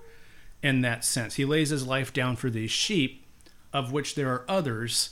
[0.62, 1.36] in that sense.
[1.36, 3.24] He lays his life down for these sheep,
[3.72, 5.10] of which there are others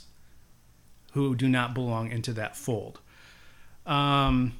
[1.13, 2.99] who do not belong into that fold.
[3.85, 4.53] Um,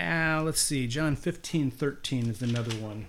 [0.00, 0.88] uh, let's see.
[0.88, 3.06] John 15, 13 is another one.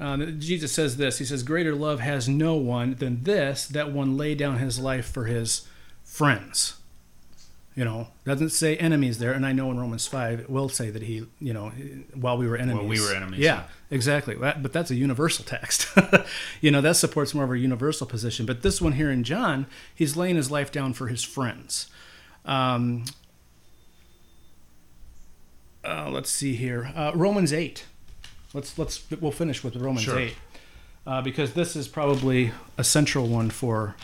[0.00, 1.18] Uh, Jesus says this.
[1.18, 5.06] He says, Greater love has no one than this, that one lay down his life
[5.10, 5.66] for his
[6.04, 6.74] friends.
[7.74, 9.32] You know, doesn't say enemies there.
[9.32, 11.68] And I know in Romans 5, it will say that he, you know,
[12.14, 12.76] while we were enemies.
[12.80, 13.62] While we were enemies, Yeah, yeah.
[13.90, 14.34] exactly.
[14.34, 15.86] That, but that's a universal text.
[16.60, 18.46] you know, that supports more of a universal position.
[18.46, 21.88] But this one here in John, he's laying his life down for his friends.
[22.44, 23.04] Um,
[25.84, 26.92] uh, let's see here.
[26.96, 27.84] Uh, Romans 8.
[28.54, 30.18] Let's let's we'll finish with Romans Sure.
[30.18, 30.36] 8
[31.08, 33.96] uh, because this is probably a central one for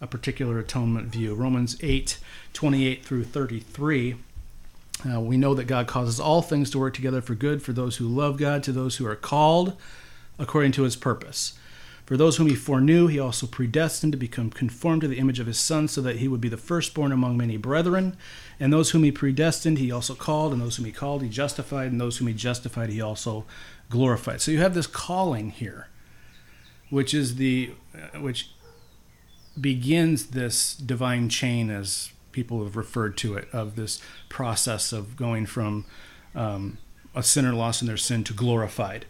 [0.00, 1.34] a particular atonement view.
[1.34, 2.18] Romans 8,
[2.52, 4.16] 28 through 33.
[5.04, 7.96] Uh, we know that God causes all things to work together for good for those
[7.96, 9.76] who love God, to those who are called
[10.38, 11.58] according to his purpose.
[12.12, 15.46] For those whom he foreknew, he also predestined to become conformed to the image of
[15.46, 18.18] his Son, so that he would be the firstborn among many brethren.
[18.60, 20.52] And those whom he predestined, he also called.
[20.52, 21.90] And those whom he called, he justified.
[21.90, 23.46] And those whom he justified, he also
[23.88, 24.42] glorified.
[24.42, 25.88] So you have this calling here,
[26.90, 28.50] which is the uh, which
[29.58, 35.46] begins this divine chain, as people have referred to it, of this process of going
[35.46, 35.86] from
[36.34, 36.76] um,
[37.14, 39.06] a sinner lost in their sin to glorified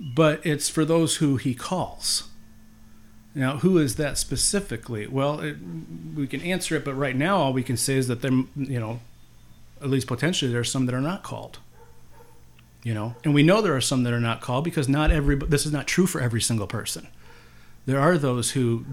[0.00, 2.28] but it's for those who he calls.
[3.34, 5.06] Now, who is that specifically?
[5.06, 5.56] Well, it,
[6.14, 8.80] we can answer it, but right now all we can say is that there, you
[8.80, 9.00] know,
[9.80, 11.58] at least potentially there are some that are not called.
[12.84, 15.36] You know, and we know there are some that are not called because not every
[15.36, 17.08] this is not true for every single person.
[17.86, 18.84] There are those who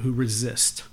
[0.00, 0.84] who resist.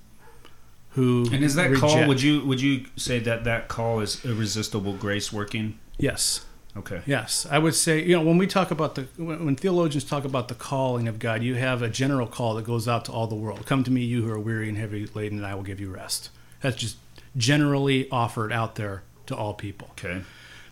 [0.91, 2.07] Who And is that call?
[2.07, 5.77] Would you would you say that that call is irresistible grace working?
[5.97, 6.45] Yes.
[6.77, 7.01] Okay.
[7.05, 10.23] Yes, I would say you know when we talk about the when when theologians talk
[10.25, 13.27] about the calling of God, you have a general call that goes out to all
[13.27, 13.65] the world.
[13.65, 15.89] Come to me, you who are weary and heavy laden, and I will give you
[15.91, 16.29] rest.
[16.61, 16.97] That's just
[17.35, 19.89] generally offered out there to all people.
[19.91, 20.21] Okay.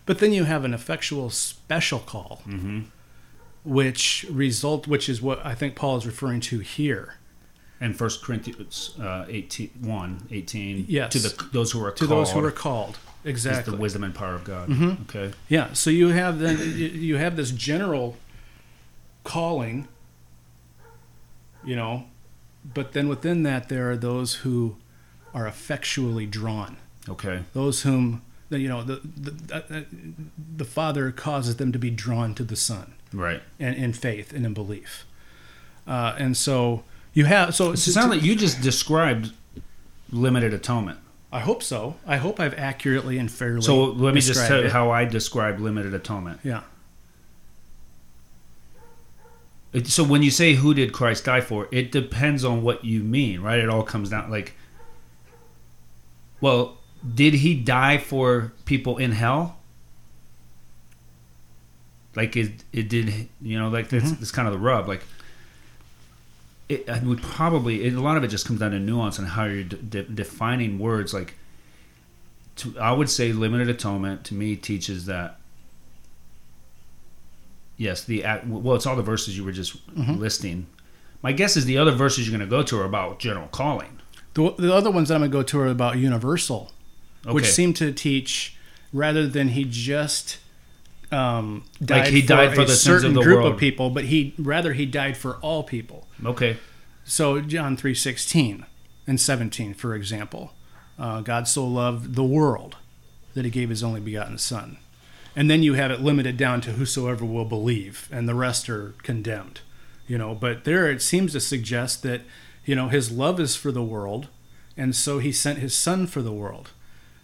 [0.06, 2.80] But then you have an effectual special call, Mm-hmm.
[3.64, 7.14] which result which is what I think Paul is referring to here.
[7.82, 11.12] And First Corinthians uh, 18, 1, 18, Yes.
[11.12, 13.72] to the those who are To called, those who are called, exactly.
[13.74, 14.68] the wisdom and power of God.
[14.68, 15.02] Mhm.
[15.02, 15.32] Okay.
[15.48, 18.16] Yeah, so you have then you have this general
[19.24, 19.86] calling,
[21.64, 22.04] you know,
[22.74, 24.76] but then within that there are those who
[25.34, 26.76] are effectually drawn.
[27.08, 27.42] Okay.
[27.52, 29.82] Those whom you know the the, uh,
[30.56, 33.42] the Father causes them to be drawn to the Son Right.
[33.58, 35.04] and in faith and in belief,
[35.86, 36.82] uh, and so
[37.14, 39.32] you have so It sounds like you just described
[40.10, 40.98] limited atonement.
[41.32, 41.94] I hope so.
[42.06, 43.62] I hope I've accurately and fairly.
[43.62, 44.72] So let me just tell you it.
[44.72, 46.40] how I describe limited atonement.
[46.42, 46.62] Yeah.
[49.84, 53.40] So when you say who did Christ die for, it depends on what you mean,
[53.40, 53.60] right?
[53.60, 54.54] It all comes down like,
[56.40, 56.78] well,
[57.14, 59.58] did he die for people in hell?
[62.16, 64.18] Like it, it did, you know, like that's, Mhm.
[64.18, 64.88] that's kind of the rub.
[64.88, 65.04] Like,
[66.70, 69.28] it I would probably it, a lot of it just comes down to nuance and
[69.28, 71.12] how you're de- de- defining words.
[71.12, 71.34] Like,
[72.56, 75.38] to, I would say limited atonement to me teaches that.
[77.76, 80.18] Yes, the well, it's all the verses you were just Mhm.
[80.18, 80.66] listing.
[81.22, 83.98] My guess is the other verses you're going to go to are about general calling.
[84.34, 86.72] The, the other ones that I'm going to go to are about universal,
[87.26, 87.34] Okay.
[87.34, 88.56] which seem to teach
[88.92, 90.38] rather than he just
[91.12, 93.52] um, died Like he died for a the sins of certain the group world.
[93.54, 96.06] of people, but he rather he died for all people.
[96.24, 96.56] okay.
[97.04, 98.66] So John three sixteen
[99.06, 100.52] and seventeen, for example,
[100.98, 102.76] uh, God so loved the world
[103.34, 104.76] that he gave his only begotten Son,
[105.34, 108.94] and then you have it limited down to whosoever will believe, and the rest are
[109.02, 109.60] condemned.
[110.06, 112.22] You know, but there it seems to suggest that
[112.64, 114.28] you know his love is for the world,
[114.76, 116.70] and so he sent his Son for the world.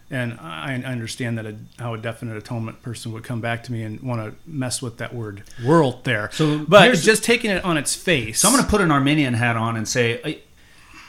[0.09, 3.83] And I understand that a, how a definite atonement person would come back to me
[3.83, 6.31] and want to mess with that word "world" there.
[6.33, 8.39] So but just taking it on its face.
[8.41, 10.41] So I'm going to put an Arminian hat on and say, I-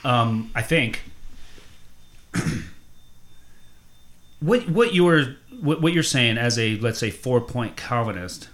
[0.07, 1.01] um, I think
[4.39, 8.49] what what you're what, what you're saying as a let's say four point Calvinist,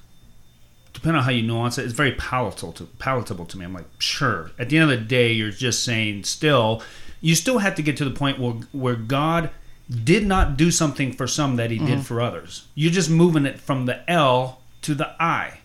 [0.94, 3.66] depending on how you nuance it, it's very palatable to palatable to me.
[3.66, 4.52] I'm like, sure.
[4.58, 6.82] At the end of the day, you're just saying still,
[7.22, 9.50] you still have to get to the point where where God
[9.90, 11.88] did not do something for some that He Mm-hmm.
[11.88, 12.68] did for others.
[12.76, 15.60] You're just moving it from the L to the I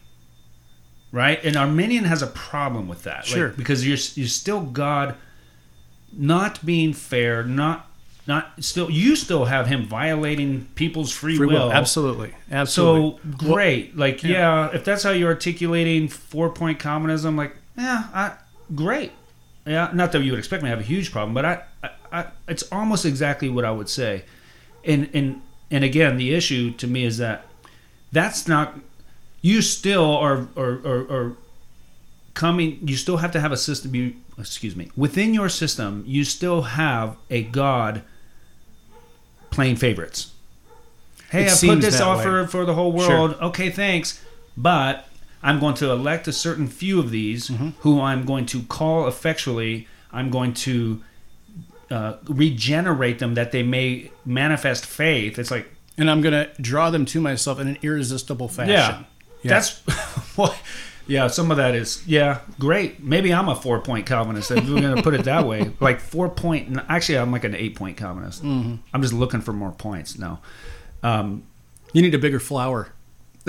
[1.10, 1.42] right?
[1.42, 3.48] And Arminian has a problem with that, like, Sure.
[3.48, 5.14] because you're you're still God,
[6.12, 7.88] not being fair, not
[8.26, 11.72] not still you still have him violating people's free, Free will, will.
[11.72, 13.18] absolutely, absolutely.
[13.22, 14.68] So great, like yeah.
[14.68, 14.74] yeah.
[14.74, 18.32] if that's how you're articulating four point Calvinism, like yeah, I,
[18.74, 19.12] great.
[19.68, 21.90] Yeah, not that you would expect me to have a huge problem, but I, I,
[22.12, 24.24] I, it's almost exactly what I would say.
[24.84, 27.46] And and and again, the issue to me is that
[28.12, 28.78] that's not
[29.42, 31.36] you still are are, are, are
[32.34, 36.22] coming you still have to have a system you excuse me within your system you
[36.22, 38.02] still have a god
[39.50, 40.32] playing favorites
[41.30, 42.46] hey It i put this offer way.
[42.46, 43.08] for the whole Sure.
[43.08, 44.22] world okay thanks
[44.56, 45.07] but
[45.42, 47.68] i'm going to elect a certain few of these Mm-hmm.
[47.80, 51.02] who i'm going to call effectually i'm going to
[51.90, 55.68] uh, regenerate them that they may manifest faith it's like
[56.00, 58.70] and I'm going to draw them to myself in an irresistible fashion.
[58.72, 59.02] yeah.
[59.42, 59.48] Yeah.
[59.48, 59.82] That's
[60.36, 60.54] well,
[61.08, 61.26] yeah.
[61.26, 63.02] Some of that is yeah, great.
[63.02, 64.52] Maybe I'm a four point Calvinist.
[64.52, 66.78] If we're gonna put it that way, like four point.
[66.88, 68.44] Actually, I'm like an eight point Calvinist.
[68.44, 68.76] Mm-hmm.
[68.94, 70.40] I'm just looking for more points now.
[71.02, 71.42] Um,
[71.94, 72.92] You need a bigger flower.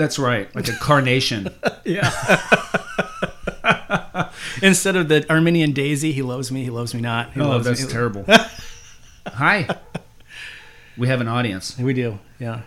[0.00, 1.48] That's right, like a carnation.
[1.84, 2.10] Yeah.
[4.62, 7.32] Instead of the Arminian daisy, he loves me, he loves me not.
[7.32, 7.90] He Oh, loves that's me.
[7.90, 8.24] terrible.
[9.26, 9.68] Hi.
[10.96, 11.78] We have an audience.
[11.78, 12.62] We do, yeah.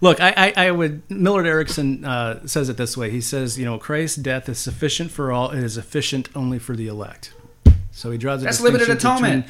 [0.00, 1.08] Look, I, I, I would.
[1.10, 3.10] Millard Erickson uh, says it this way.
[3.10, 5.50] He says, you know, Christ's death is sufficient for all.
[5.52, 7.32] It is efficient only for the elect.
[7.92, 9.46] So he draws a That's limited distinction atonement.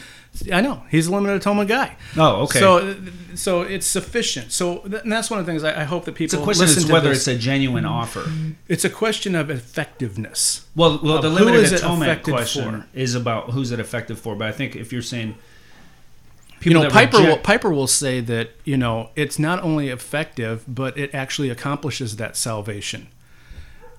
[0.52, 1.96] I know he's a limited atonement guy.
[2.16, 2.60] Oh, okay.
[2.60, 2.96] So,
[3.34, 4.52] so it's sufficient.
[4.52, 6.66] So th- and that's one of the things I, I hope that people the question
[6.66, 7.26] listen whether this.
[7.26, 8.24] it's a genuine offer.
[8.68, 10.66] It's a question of effectiveness.
[10.74, 12.88] Well, well, the limited is atonement question for?
[12.94, 14.34] is about who's it effective for.
[14.36, 15.36] But I think if you're saying
[16.54, 20.64] You people know, Piper will, Piper will say that you know it's not only effective,
[20.66, 23.08] but it actually accomplishes that salvation.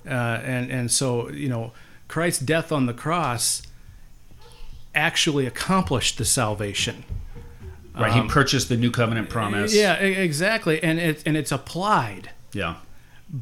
[0.06, 1.72] Uh, and and so you know,
[2.08, 3.62] Christ's death on the cross
[4.94, 7.04] actually accomplished the salvation.
[7.94, 9.72] right, he purchased the new covenant promise.
[9.72, 12.30] Um, Yeah, exactly, and it and it's applied.
[12.52, 12.76] yeah.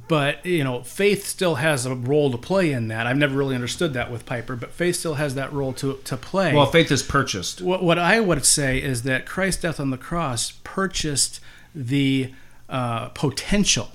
[0.09, 3.06] But you know, faith still has a role to play in that.
[3.06, 6.16] I've never really understood that with Piper, but faith still has that role to to
[6.16, 6.52] play.
[6.52, 7.62] Well, faith is purchased.
[7.62, 11.38] What, what I would say is that Christ's death on the cross purchased
[11.72, 12.32] the
[12.68, 13.92] uh, potential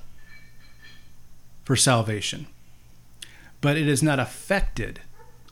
[1.65, 2.47] for salvation,
[3.59, 5.01] but it is not affected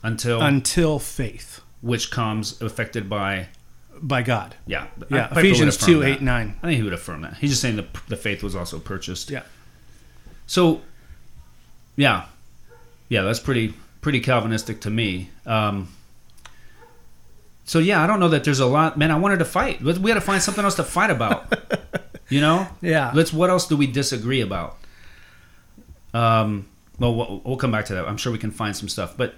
[0.02, 3.48] until until faith which comes affected by
[4.02, 4.54] by God.
[4.66, 6.06] yeah Yeah, would Ephesians 2, that.
[6.06, 6.58] 8, 9.
[6.62, 7.34] I think he would affirm that.
[7.34, 9.30] He's just saying the the faith was also purchased.
[9.30, 9.42] Yeah.
[10.46, 10.80] So,
[11.96, 12.26] yeah,
[13.08, 15.30] yeah, that's pretty pretty Calvinistic to me.
[15.46, 15.88] Um,
[17.64, 18.98] so yeah, I don't know that there's a lot.
[18.98, 19.80] Man, I wanted to fight.
[19.80, 21.54] We had to find something else to fight about.
[22.28, 22.66] you know?
[22.80, 23.12] Yeah.
[23.14, 23.32] Let's.
[23.32, 24.78] What else do we disagree about?
[26.12, 26.66] Um.
[26.98, 28.08] Well, we'll, we'll come back to that.
[28.08, 29.16] I'm sure we can find some stuff.
[29.16, 29.34] But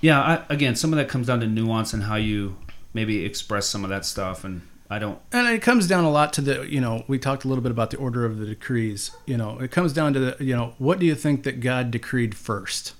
[0.00, 2.56] yeah, I, again, some of that comes down to nuance and how you
[2.92, 4.44] maybe express some of that stuff.
[4.44, 5.18] And I don't.
[5.32, 7.72] And it comes down a lot to the, you know, we talked a little bit
[7.72, 9.10] about the order of the decrees.
[9.26, 11.90] You know, it comes down to the, you know, what do you think that God
[11.90, 12.94] decreed first?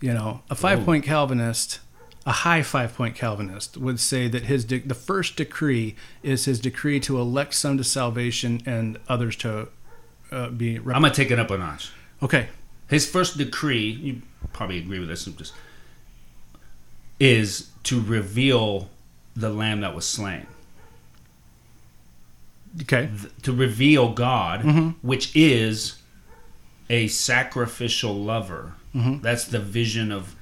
[0.00, 1.78] You know, a five point Calvinist,
[2.26, 6.58] a high five point Calvinist would say that his de- the first decree is his
[6.58, 9.68] decree to elect some to salvation and others to
[10.32, 10.80] uh, be.
[10.80, 11.92] Rep- I'm gonna take it up a notch.
[12.20, 12.48] okay.
[12.88, 14.22] His first decree, you
[14.62, 15.52] probably agree with this, just,
[17.18, 18.88] is to reveal
[19.34, 20.46] the lamb that was slain.
[22.82, 23.08] Okay.
[23.20, 24.88] Th- To reveal God, Mm-hmm.
[25.06, 25.96] which is
[26.88, 28.74] a sacrificial lover.
[28.94, 29.20] Mm-hmm.
[29.22, 30.34] That's the vision of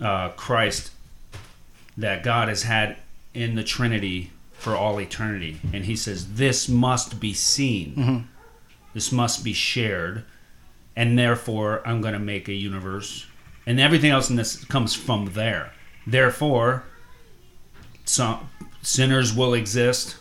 [0.00, 0.90] uh, Christ
[1.96, 2.96] that God has had
[3.34, 5.60] in the Trinity for all eternity.
[5.72, 8.18] And he says, This must be seen, Mm-hmm.
[8.94, 10.24] this must be shared,
[10.98, 13.24] and therefore I'm going to make a universe.
[13.64, 15.72] And everything else in this comes from there.
[16.04, 16.82] Therefore,
[18.04, 18.50] some
[18.82, 20.16] sinners will exist,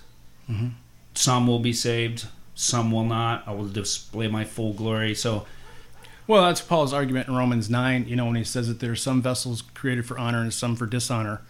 [1.15, 3.43] some will be saved, some will not.
[3.47, 5.15] I will display my full glory.
[5.15, 5.47] So,
[6.27, 8.95] Well, that's Paul's argument in Romans 9, you know, when he says that there are
[8.95, 11.41] some vessels created for honor and some for dishonor.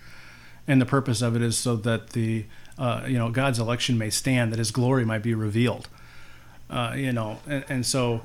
[0.70, 2.46] And the purpose of it is so that the,
[2.78, 5.90] uh, you know, God's election may stand, that his glory might be revealed.
[6.70, 8.22] Uh, you know, and, and so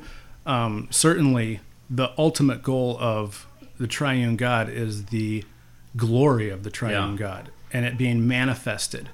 [0.47, 3.47] um, certainly the ultimate goal of
[3.79, 5.45] the triune God is the
[5.97, 7.19] glory of the triune Yeah.
[7.19, 9.09] God and it being manifested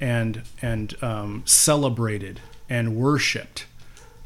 [0.00, 3.66] and and um, celebrated and worshipped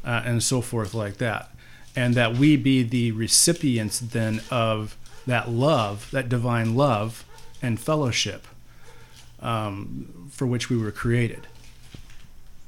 [0.05, 1.49] uh, and so forth like that
[1.95, 7.25] and that we be the recipients then of that love that divine love
[7.61, 8.47] and fellowship
[9.41, 11.47] um, for which we were created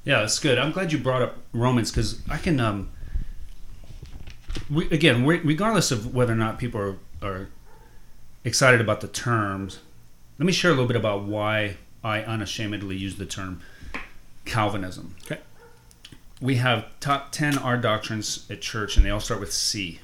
[0.04, 0.60] yeah, that's good.
[0.60, 2.92] I'm glad you brought up Romans because I can, um,
[4.70, 7.48] we, again, re- regardless of whether or not people are, are
[8.44, 9.80] excited about the terms,
[10.40, 13.62] let me share a little bit about why I unashamedly use the term
[14.46, 15.16] Calvinism.
[15.26, 15.42] okay.
[16.42, 20.00] We have top 10 our doctrines at church and they all start with c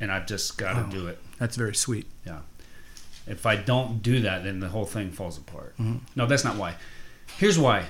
[0.00, 0.88] and i've just got to Wow.
[0.88, 1.18] do it.
[1.38, 2.06] That's very sweet.
[2.26, 2.40] Yeah.
[3.26, 5.74] If i don't do that then the whole thing falls apart.
[5.78, 5.98] Mm-hmm.
[6.16, 6.74] No that's not why.
[7.36, 7.84] Here's why.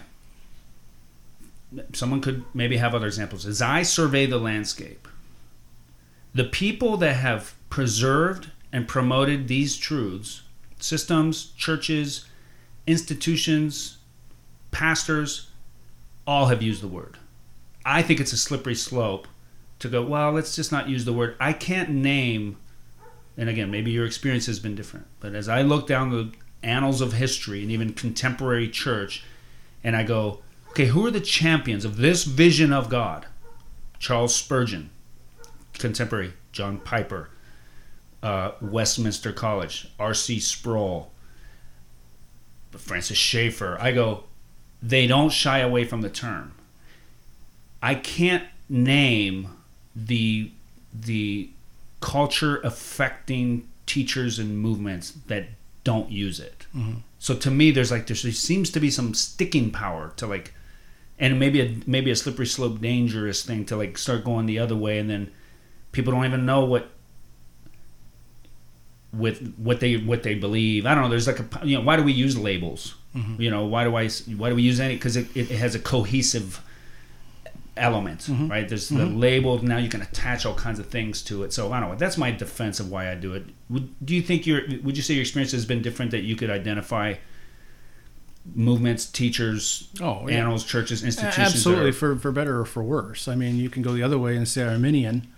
[1.92, 3.46] Someone could maybe have other examples.
[3.46, 5.08] As i survey the landscape
[6.34, 10.42] the people that have preserved and promoted these truths
[10.78, 12.26] systems churches
[12.86, 13.98] institutions
[14.70, 15.50] pastors
[16.26, 17.18] all have used the word
[17.84, 19.28] I think it's a slippery slope
[19.80, 21.36] to go, well, let's just not use the word.
[21.38, 22.56] I can't name,
[23.36, 26.32] and again, maybe your experience has been different, but as I look down the
[26.62, 29.24] annals of history and even contemporary church,
[29.82, 33.26] and I go, okay, who are the champions of this vision of God?
[33.98, 34.90] Charles Spurgeon,
[35.78, 37.30] contemporary, John Piper,
[38.22, 40.40] uh, Westminster College, R.C.
[40.40, 41.10] Sproul,
[42.72, 43.76] Francis Schaeffer.
[43.80, 44.24] I go,
[44.82, 46.52] they don't shy away from the term.
[47.82, 49.48] I can't name
[49.94, 50.50] the
[50.92, 51.50] the
[52.00, 55.46] culture affecting teachers and movements that
[55.84, 56.66] don't use it.
[57.18, 60.54] So to me, there's like there seems to be some sticking power to like,
[61.18, 64.76] and maybe a maybe a slippery slope, dangerous thing to like start going the other
[64.76, 65.30] way, and then
[65.94, 66.90] people don't even know what
[69.12, 70.84] with what they what they believe.
[70.86, 71.10] I don't know.
[71.10, 72.96] There's like a you know why do we use labels?
[73.14, 73.40] Mm-hmm.
[73.40, 74.94] You know why do I why do we use any?
[74.94, 76.60] Because it, it has a cohesive
[77.76, 78.48] element, mm-hmm.
[78.48, 78.68] right?
[78.68, 79.18] There's the mm-hmm.
[79.18, 79.62] label.
[79.62, 81.52] Now you can attach all kinds of things to it.
[81.52, 81.96] So I don't know.
[81.96, 83.44] That's my defense of why I do it.
[83.70, 86.36] Would, do you think your would you say your experience has been different that you
[86.36, 87.14] could identify
[88.54, 90.36] movements, teachers, Oh, yeah.
[90.36, 91.54] animals, churches, institutions?
[91.54, 93.26] Absolutely, are- for, for better or for worse.
[93.26, 95.28] I mean, you can go the other way and say Arminian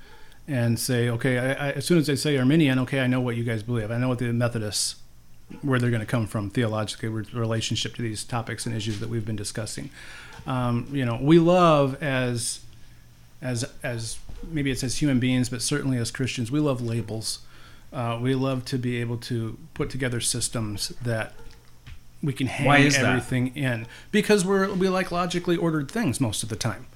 [0.48, 3.36] and say, okay, I, I, as soon as they say Arminian, okay, I know what
[3.36, 3.90] you guys believe.
[3.90, 4.96] I know what the Methodists,
[5.62, 9.08] where they're going to come from theologically with relationship to these topics and issues that
[9.08, 9.90] we've been discussing.
[10.46, 12.60] Um, you know, we love as,
[13.42, 14.18] as, as
[14.48, 17.40] maybe it's as human beings, but certainly as Christians, we love labels.
[17.92, 21.32] Uh, we love to be able to put together systems that
[22.22, 23.04] we can hang is that?
[23.04, 26.86] everything in because we're we like logically ordered things most of the time.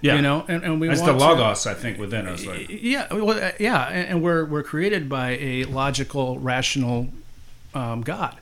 [0.00, 2.44] Yeah, You know, and, and we that's the want to- logos I think within us.
[2.46, 7.08] Like, yeah, well, uh, yeah, and, and we're we're created by a logical, rational
[7.74, 8.36] um, God.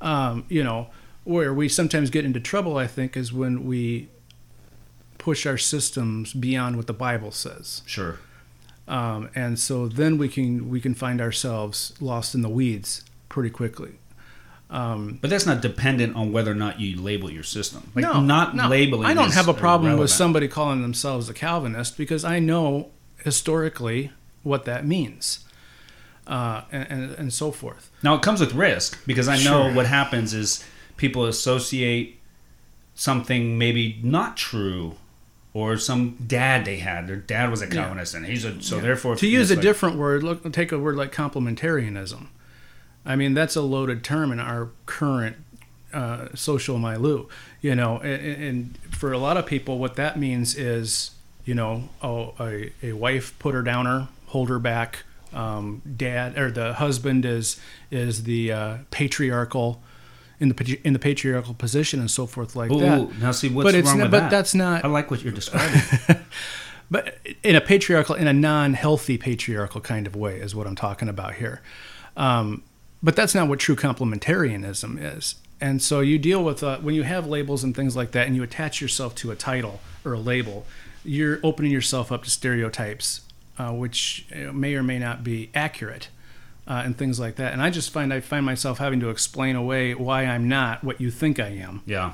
[0.00, 0.88] Um, you know,
[1.24, 4.08] where we sometimes get into trouble, I think, is when we
[5.18, 8.18] push our systems beyond what the Bible says, sure.
[8.88, 13.50] um, and so then we can we can find ourselves lost in the weeds pretty
[13.50, 13.92] quickly.
[14.72, 17.90] Um, But that's not dependent on whether or not you label your system.
[17.94, 18.68] Like no, not no.
[18.68, 19.06] labeling.
[19.06, 24.10] I don't have a problem with somebody calling themselves a Calvinist because I know historically
[24.42, 25.44] what that means,
[26.26, 27.90] uh, and, and and so forth.
[28.02, 29.74] Now it comes with risk because I know Sure.
[29.74, 30.64] what happens is
[30.96, 32.18] people associate
[32.94, 34.96] something maybe not true
[35.54, 37.06] or some dad they had.
[37.08, 40.22] Their dad was a Calvinist and he's a so therefore To use a different word,
[40.22, 42.28] look, take a word like complementarianism.
[43.04, 45.36] I mean, that's a loaded term in our current
[45.92, 47.26] uh, social milieu.
[47.60, 51.12] You know, and, and for a lot of people, what that means is,
[51.44, 55.04] you know, oh, a, a wife put her downer, hold her back.
[55.34, 57.58] Um, dad or the husband is
[57.90, 59.82] is the uh, patriarchal
[60.38, 63.18] in the in the patriarchal position and so forth like Ooh, that.
[63.18, 64.30] now see what's But wrong not- with but that?
[64.30, 65.80] that's not- I like what you're describing.
[66.90, 71.08] but in a patriarchal, in a non-healthy patriarchal kind of way, is what I'm talking
[71.08, 71.62] about here.
[72.14, 72.62] Um,
[73.02, 75.36] but that's not what true complementarianism is.
[75.60, 78.34] And so you deal with uh, when you have labels and things like that, and
[78.34, 80.66] you attach yourself to a title or a label,
[81.04, 83.20] you're opening yourself up to stereotypes,
[83.58, 86.08] uh, which may or may not be accurate.
[86.64, 89.56] Uh, and things like that, and I just find I find myself having to explain
[89.56, 92.12] away why I'm not what you think I am yeah.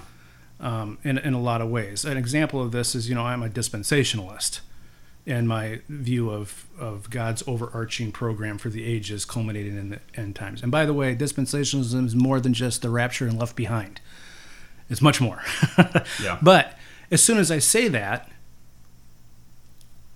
[0.59, 2.07] um, in, in a lot of ways.
[2.07, 4.61] An example of this is, you know, I'm a dispensationalist,
[5.29, 10.35] and my view of, of God's overarching program for the ages culminating in the end
[10.35, 10.63] times.
[10.63, 14.01] And by the way, dispensationalism is more than just the rapture and left behind.
[14.89, 15.43] It's much more.
[16.23, 16.39] Yeah.
[16.43, 16.77] But
[17.11, 18.31] as soon as I say that,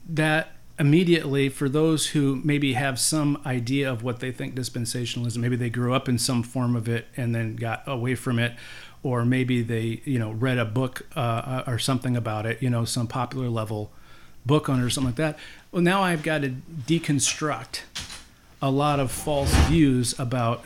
[0.09, 5.55] that immediately for those who maybe have some idea of what they think dispensationalism maybe
[5.55, 8.53] they grew up in some form of it and then got away from it
[9.03, 12.85] or maybe they you know read a book uh, or something about it you know
[12.85, 13.93] some popular level
[14.45, 15.38] book on it or something like that.
[15.70, 16.55] Well now i've got to
[16.86, 17.82] deconstruct
[18.61, 20.64] a lot of false views about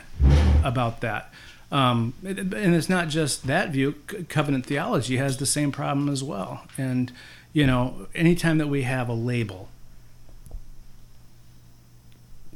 [0.64, 1.32] about that.
[1.72, 3.96] Um, and it's not just that view
[4.28, 6.66] covenant theology has the same problem as well.
[6.78, 7.12] And
[7.52, 9.70] you know anytime that we have a label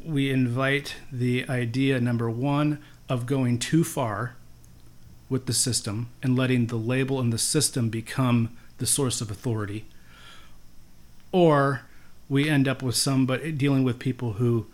[0.05, 4.37] we invite the idea number one of going too far
[5.29, 9.85] with the system and letting the label and the system become the source of authority
[11.33, 11.83] or
[12.29, 14.67] we end up with some but dealing with people who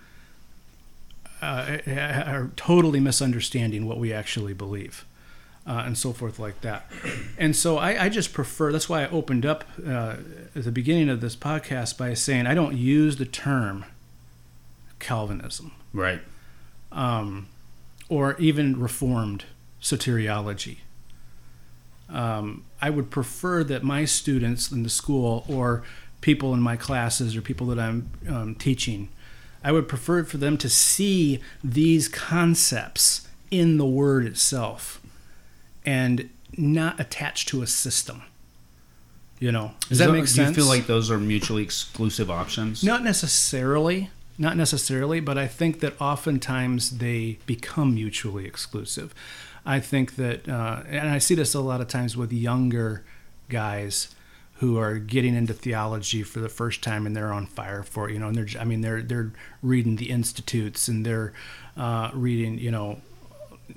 [1.43, 5.05] uh, are totally misunderstanding what we actually believe
[5.67, 6.91] uh, and so forth like that
[7.39, 10.17] and so I, I just prefer that's why i opened up uh,
[10.55, 13.85] at the beginning of this podcast by saying i don't use the term
[14.99, 16.21] calvinism Right.
[16.93, 17.49] um,
[18.09, 19.45] or even reformed
[19.83, 20.79] soteriology.
[22.09, 25.83] Um, I would prefer that my students in the school or
[26.27, 29.11] people in my classes or people that I'm um, teaching,
[29.63, 35.01] I would prefer for them to see these concepts in the word itself
[35.85, 38.25] and not attached to a system.
[39.39, 42.83] You know, does that So make do you feel like those are mutually exclusive options?
[42.83, 44.11] Not necessarily.
[44.37, 49.15] Not necessarily, but I think that oftentimes they become mutually exclusive.
[49.65, 53.05] I think that, uh, and I see this a lot of times with younger
[53.49, 54.09] guys
[54.59, 58.13] who are getting into theology for the first time and they're on fire for it,
[58.13, 59.33] you know, and they're I mean they're they're
[59.63, 61.33] reading the institutes and they're
[61.77, 63.01] uh, reading you know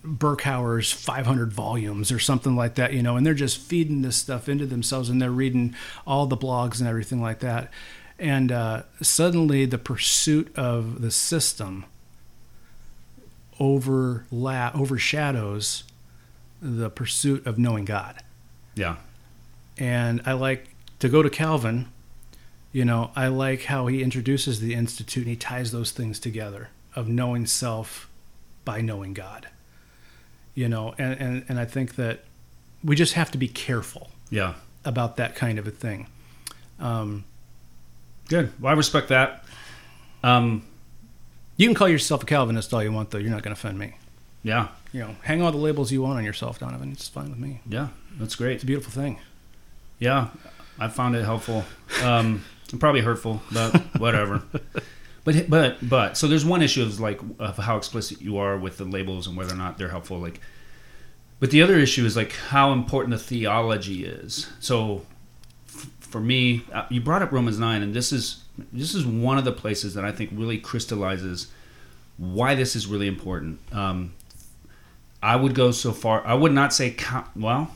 [0.03, 4.47] Berkouwer's 500 volumes or something like that, you know, and they're just feeding this stuff
[4.47, 5.75] into themselves and they're reading
[6.05, 7.71] all the blogs and everything like that.
[8.17, 11.85] And uh, suddenly the pursuit of the system
[13.59, 15.83] overlap overshadows
[16.61, 18.21] the pursuit of knowing God.
[18.75, 18.97] Yeah.
[19.79, 20.67] And I like
[20.99, 21.87] to go to Calvin,
[22.71, 26.69] you know, I like how he introduces the institute and he ties those things together
[26.95, 28.09] of knowing self
[28.65, 29.47] by knowing God.
[30.53, 32.25] You know, and, and, and I think that
[32.83, 34.55] we just have to be careful Yeah.
[34.83, 36.07] about that kind of a thing.
[36.79, 37.23] Um,
[38.27, 38.51] Good.
[38.59, 39.43] Well, I respect that.
[40.23, 40.63] Um,
[41.57, 43.17] you can call yourself a Calvinist all you want, though.
[43.17, 43.93] You're not going to offend me.
[44.43, 44.67] yeah.
[44.91, 46.91] You know, hang all the labels you want on yourself, Donovan.
[46.91, 47.61] It's fine with me.
[47.69, 47.89] Yeah.
[48.17, 48.55] That's great.
[48.55, 49.19] It's a beautiful thing.
[49.99, 50.29] Yeah,
[50.79, 51.65] I found it helpful.
[52.03, 52.43] Um,
[52.79, 54.41] probably hurtful, but whatever.
[55.25, 58.77] But but but so there's one issue of like of how explicit you are with
[58.77, 60.17] the labels and whether or not they're helpful.
[60.17, 60.39] Like,
[61.39, 64.49] but the other issue is like how important the theology is.
[64.59, 65.05] So
[65.67, 69.37] f- for me, uh, you brought up Romans nine, and this is this is one
[69.37, 71.47] of the places that I think really crystallizes
[72.17, 73.59] why this is really important.
[73.71, 74.13] Um,
[75.21, 76.25] I would go so far.
[76.25, 76.95] I would not say
[77.35, 77.75] well.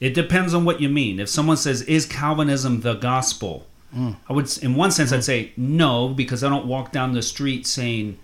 [0.00, 1.18] It depends on what you mean.
[1.18, 6.08] If someone says, "Is Calvinism the gospel?" I would, in one sense, I'd say no
[6.08, 8.18] because I don't walk down the street saying,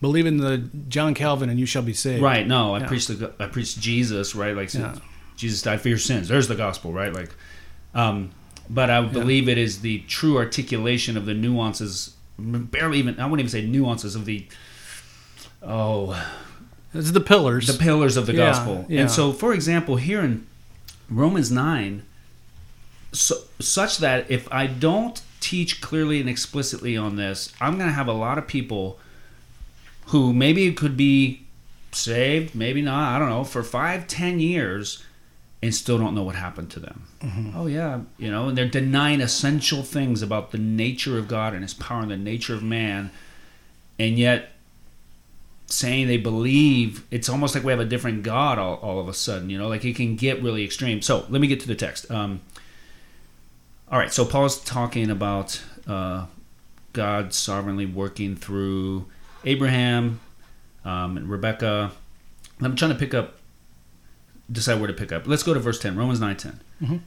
[0.00, 2.20] Believe in the John Calvin and you shall be saved.
[2.20, 2.86] "Right, no, I Yeah.
[2.88, 4.56] preach the, I preach Jesus, right?
[4.56, 4.96] Like, Yeah.
[5.36, 6.26] Jesus died for your sins.
[6.26, 7.14] There's the gospel, right?
[7.14, 7.30] Like,
[7.94, 8.30] um,
[8.68, 13.48] but I believe it is the true articulation of the nuances, barely even, I wouldn't
[13.48, 14.44] even say nuances of the,
[15.62, 16.20] oh,
[16.94, 17.66] It's the pillars.
[17.68, 18.86] the pillars of the Yeah, gospel.
[18.88, 19.02] yeah.
[19.02, 20.46] And so, for example, here in
[21.10, 22.02] Romans 9,
[23.12, 27.94] so, such that if I don't teach clearly and explicitly on this, I'm going to
[27.94, 28.98] have a lot of people
[30.06, 31.42] who maybe could be
[31.92, 35.04] saved, maybe not, I don't know, for five, ten years
[35.62, 37.04] and still don't know what happened to them.
[37.20, 37.56] Mm-hmm.
[37.56, 41.62] Oh, yeah, you know, and they're denying essential things about the nature of God and
[41.62, 43.10] His power and the nature of man.
[43.98, 44.50] And yet,
[45.72, 49.14] saying they believe it's almost like we have a different god all, all of a
[49.14, 51.00] sudden you know like it can get really extreme.
[51.02, 52.10] So let me get to the text.
[52.10, 52.40] Um,
[53.90, 56.26] all right so paul's talking about uh,
[56.92, 59.06] god sovereignly working through
[59.44, 60.20] abraham
[60.84, 61.90] um, and rebecca.
[62.60, 63.36] I'm trying to pick up
[64.50, 65.26] decide where to pick up.
[65.26, 67.00] Let's go to verse 10 romans 9 10 Mhm.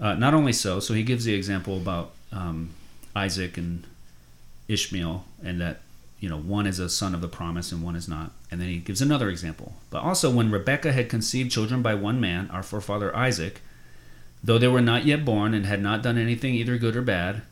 [0.00, 2.70] uh, not only so so he gives the example about um,
[3.14, 3.86] isaac and
[4.68, 5.80] ishmael and that
[6.22, 8.30] you know, one is a son of the promise and one is not.
[8.48, 9.74] And then he gives another example.
[9.90, 13.60] But also, when Rebekah had conceived children by one man, our forefather Isaac,
[14.42, 17.42] though they were not yet born and had not done anything either good or bad,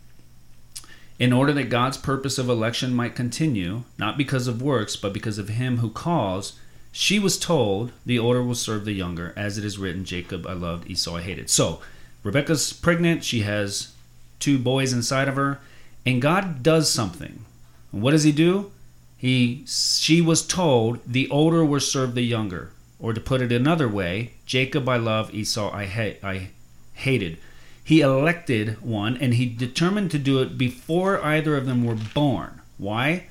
[1.18, 5.36] in order that God's purpose of election might continue, not because of works, but because
[5.36, 6.52] of him who calls,
[6.92, 10.52] she was told, The older will serve the younger, as it is written, Jacob I
[10.52, 11.50] loved, Esau I hated.
[11.50, 11.80] So,
[12.22, 13.92] Rebekah's pregnant, she has
[14.38, 15.58] two boys inside of her,
[16.06, 17.46] and God does something.
[17.91, 18.70] What does he do?
[19.16, 22.70] He she was told the older were served the younger.
[22.99, 26.51] Or to put it another way, Jacob I love, Esau I hate I
[26.95, 27.38] hated.
[27.82, 32.61] He elected one and he determined to do it before either of them were born.
[32.78, 33.26] Why?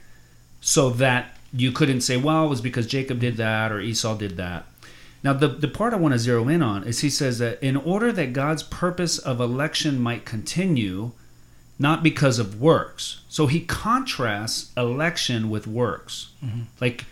[0.61, 4.37] So that you couldn't say, well, it was because Jacob did that or Esau did
[4.37, 4.65] that.
[5.23, 7.75] Now, the, the part I want to zero in on is he says that in
[7.75, 11.11] order that God's purpose of election might continue,
[11.79, 13.21] not because of works.
[13.29, 16.29] So he contrasts election with works.
[16.43, 16.61] Mm-hmm.
[16.81, 17.05] Like,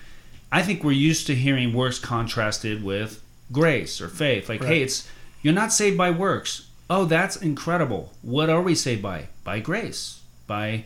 [0.51, 4.49] I think we're used to hearing works contrasted with grace or faith.
[4.49, 4.70] Like, Right.
[4.70, 5.07] hey, it's
[5.41, 6.68] you're not saved by works.
[6.89, 8.13] Oh, that's incredible.
[8.22, 9.28] What are we saved by?
[9.43, 10.86] By grace, by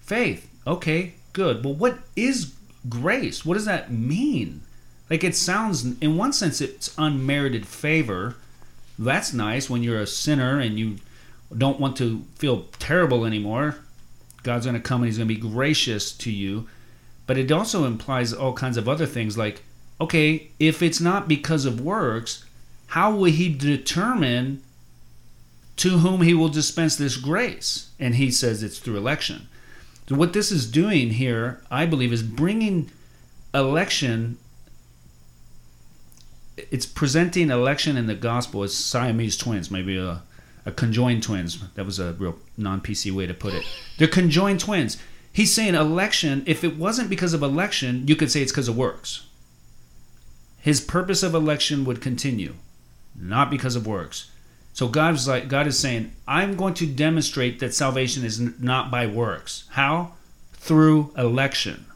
[0.00, 0.48] faith.
[0.66, 1.64] Okay, good.
[1.64, 2.54] Well, what is
[2.88, 3.44] grace?
[3.44, 4.62] What does that mean?
[5.10, 8.36] Like, it sounds, in one sense, it's unmerited favor.
[8.98, 10.96] That's nice when you're a sinner and you
[11.56, 13.76] don't want to feel terrible anymore.
[14.42, 16.68] God's going to come and He's going to be gracious to you.
[17.26, 19.62] But it also implies all kinds of other things like,
[20.00, 22.44] okay, if it's not because of works,
[22.88, 24.62] how will He determine
[25.76, 27.90] to whom He will dispense this grace?
[27.98, 29.48] And He says it's through election.
[30.08, 32.90] So, what this is doing here, I believe, is bringing
[33.54, 34.36] election.
[36.56, 40.22] It's presenting election in the gospel as Siamese twins, maybe a
[40.66, 41.58] a conjoined twins.
[41.74, 43.64] That was a real non PC way to put it.
[43.98, 44.96] They're conjoined twins.
[45.32, 48.76] He's saying election, if it wasn't because of election, you could say it's because of
[48.76, 49.26] works.
[50.60, 52.54] His purpose of election would continue,
[53.14, 54.30] not because of works.
[54.72, 59.06] So God's like God is saying, I'm going to demonstrate that salvation is not by
[59.06, 59.64] works.
[59.70, 60.12] How?
[60.54, 61.86] Through election.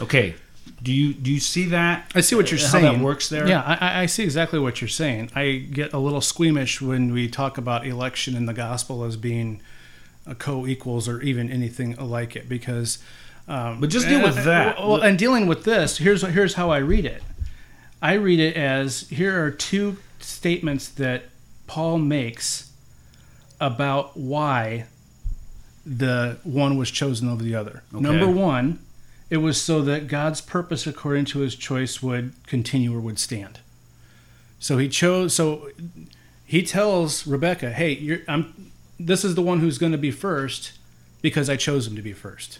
[0.00, 0.34] Okay.
[0.82, 2.10] Do you do you see that?
[2.14, 2.84] I see what you're How saying.
[2.98, 3.46] that works there?
[3.48, 5.30] Yeah, I, I see exactly what you're saying.
[5.34, 9.60] I get a little squeamish when we talk about election in the gospel as being
[10.26, 12.98] a co-equals or even anything like it because.
[13.48, 14.78] Um, But just deal with and- that.
[14.78, 17.22] Well, and dealing with this, here's here's how I read it.
[18.02, 21.24] I read it as here are two statements that
[21.66, 22.70] Paul makes
[23.60, 24.84] about why
[25.86, 27.82] the one was chosen over the other.
[27.94, 28.02] Okay.
[28.02, 28.78] Number one,
[29.30, 33.60] it was so that God's purpose according to his choice would continue or would stand.
[34.58, 35.70] So he chose so
[36.44, 40.72] he tells Rebecca, "Hey, you're I'm this is the one who's going to be first
[41.22, 42.58] because I chose him to be first.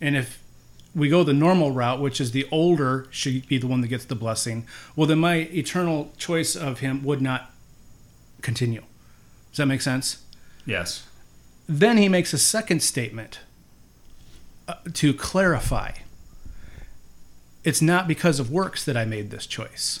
[0.00, 0.42] And if
[0.94, 4.04] we go the normal route, which is the older should be the one that gets
[4.04, 7.50] the blessing, well then my eternal choice of him would not
[8.40, 8.82] continue.
[9.50, 10.22] Does that make sense?
[10.64, 11.06] Yes.
[11.68, 13.40] Then he makes a second statement
[14.68, 15.92] Uh, to clarify.
[17.64, 20.00] It's not because of works that I made this choice.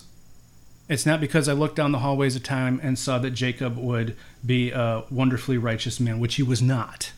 [0.90, 4.14] It's not because I looked down the hallways of time and saw that Jacob would
[4.44, 7.12] be a wonderfully righteous man, which he was not,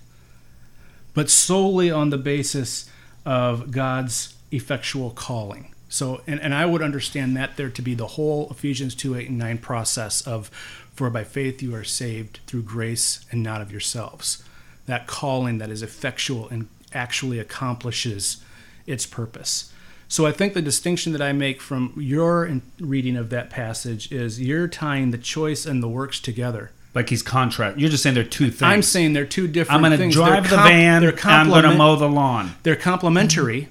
[1.13, 2.89] but solely on the basis
[3.27, 5.75] of God's effectual calling.
[5.89, 9.29] So, and, and I would understand that there to be the whole Ephesians 2 8
[9.29, 10.51] and 9 process of,
[10.95, 14.45] for by faith you are saved through grace and not of yourselves.
[14.87, 18.39] That calling that is effectual and actually accomplishes
[18.87, 19.73] its purpose.
[20.09, 24.41] So I think the distinction that I make from your reading of that passage is
[24.41, 26.73] you're tying the choice and the works together.
[26.95, 27.79] Like he's contract.
[27.79, 28.63] You're just saying they're two things.
[28.63, 31.03] I'm saying they're two different I'm going to drive They're the comp- van.
[31.03, 32.57] They're I'm going to mow the lawn.
[32.65, 33.69] They're complementary,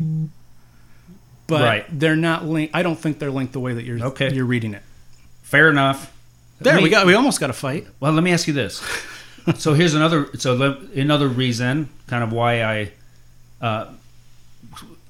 [1.47, 1.85] but Right.
[1.99, 2.73] they're not linked.
[2.75, 4.33] I don't think they're linked the way that you're Okay.
[4.33, 4.83] you're reading it.
[5.41, 6.13] Fair enough.
[6.61, 7.05] There Let we me- got.
[7.05, 7.87] We almost got a fight.
[7.99, 8.81] Well, let me ask you this.
[9.57, 10.29] so here's another.
[10.37, 12.91] So another reason, kind of why I
[13.61, 13.87] uh,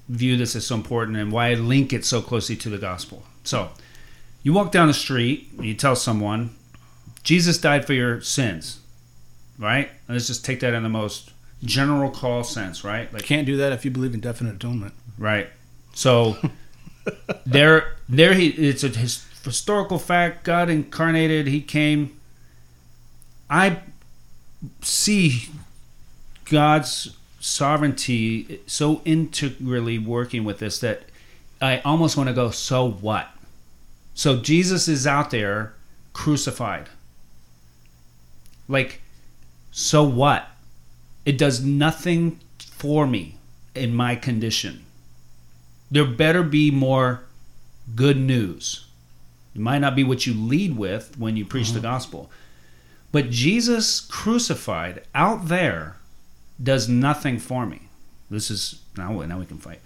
[0.08, 3.22] view this as so important and why I link it so closely to the gospel.
[3.44, 3.70] So
[4.42, 6.56] you walk down the street, you tell someone,
[7.22, 8.80] Jesus died for your sins,
[9.58, 9.90] right?
[10.08, 11.30] Let's just take that in the most
[11.62, 13.12] general call sense, right?
[13.12, 14.94] Like Can't do that if you believe in definite atonement.
[15.18, 15.48] Right.
[15.94, 16.36] So
[17.46, 18.48] there, there he.
[18.48, 20.44] It's a his, historical fact.
[20.44, 21.46] God incarnated.
[21.46, 22.18] He came.
[23.48, 23.80] I
[24.82, 25.48] see
[26.46, 31.02] God's sovereignty so integrally working with this that
[31.60, 32.50] I almost want to go.
[32.50, 33.28] So what?
[34.14, 35.74] So Jesus is out there
[36.12, 36.88] crucified.
[38.68, 39.00] Like,
[39.72, 40.46] so what?
[41.26, 43.36] It does nothing for me
[43.74, 44.84] in my condition
[45.90, 47.22] there better be more
[47.94, 48.86] good news.
[49.54, 51.88] It might not be what you lead with when you preach the mm-hmm.
[51.88, 52.30] gospel.
[53.12, 55.96] But Jesus crucified out there
[56.62, 57.82] does nothing for me.
[58.30, 59.80] This is now now we can fight.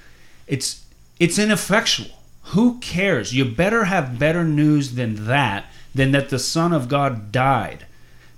[0.46, 0.84] It's
[1.18, 2.10] it's ineffectual.
[2.48, 3.34] Who cares?
[3.34, 7.86] You better have better news than that than that the son of God died.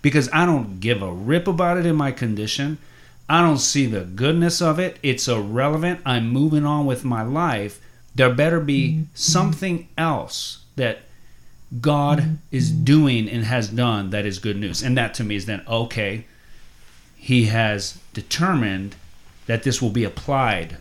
[0.03, 2.79] Because I don't give a rip about it in my condition.
[3.29, 4.99] I don't see the goodness of it.
[5.03, 6.01] It's irrelevant.
[6.07, 7.81] I'm moving on with my life.
[8.15, 9.03] There better be mm-hmm.
[9.15, 11.01] something else that
[11.81, 12.35] God mm-hmm.
[12.53, 14.83] is doing and has done that is good news.
[14.83, 16.25] And that to me is then, okay,
[17.17, 18.97] He has determined
[19.45, 20.79] that this will be applied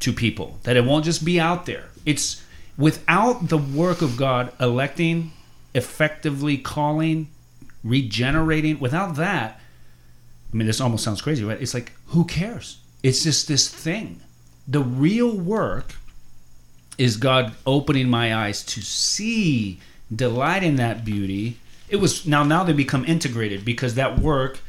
[0.00, 1.86] to people, that it won't just be out there.
[2.04, 2.44] It's
[2.76, 5.32] without the work of God electing,
[5.74, 7.28] effectively calling,
[7.82, 9.60] regenerating, without that,
[10.52, 11.60] I mean, this almost sounds crazy, right?
[11.60, 12.78] It's like, who cares?
[13.02, 14.20] It's just this thing.
[14.66, 15.94] The real work
[16.98, 19.80] is God opening my eyes to see,
[20.14, 21.58] delight in that beauty.
[21.88, 24.60] It was now now they become integrated because that work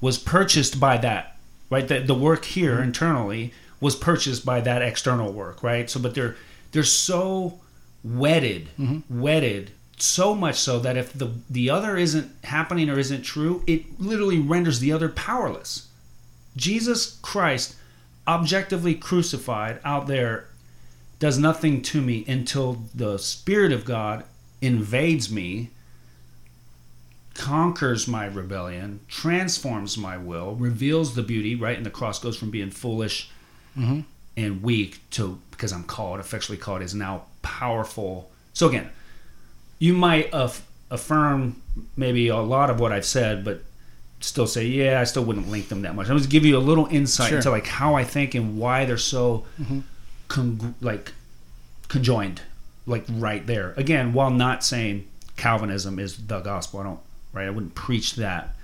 [0.00, 1.33] was purchased by that,
[1.74, 1.88] right?
[1.88, 5.90] The, the work here internally was purchased by that external work, right?
[5.90, 6.36] So, but they're
[6.70, 7.60] they're so
[8.04, 9.20] wedded, mm-hmm.
[9.20, 14.00] wedded so much so that if the the other isn't happening or isn't true, it
[14.00, 15.88] literally renders the other powerless.
[16.56, 17.74] Jesus Christ,
[18.28, 20.46] objectively crucified out there,
[21.18, 24.24] does nothing to me until the Spirit of God
[24.60, 25.70] invades me,
[27.34, 31.76] conquers my rebellion, transforms my will, reveals the beauty, right?
[31.76, 33.30] And the cross goes from being foolish
[33.76, 34.00] mm-hmm.
[34.36, 38.30] and weak to, because I'm called, effectually called, is now powerful.
[38.52, 38.88] So again,
[39.78, 41.60] you might aff- affirm
[41.96, 43.62] maybe a lot of what I've said, but
[44.20, 46.08] still say, yeah, I still wouldn't link them that much.
[46.08, 47.38] I'm just give you a little insight Sure.
[47.38, 49.80] into like how I think and why they're so mm-hmm.
[50.28, 51.12] con- like
[51.88, 52.42] conjoined,
[52.86, 53.74] like right there.
[53.76, 55.06] Again, while not saying
[55.36, 57.00] Calvinism is the gospel, I don't
[57.34, 57.46] right?
[57.46, 58.54] I wouldn't preach that,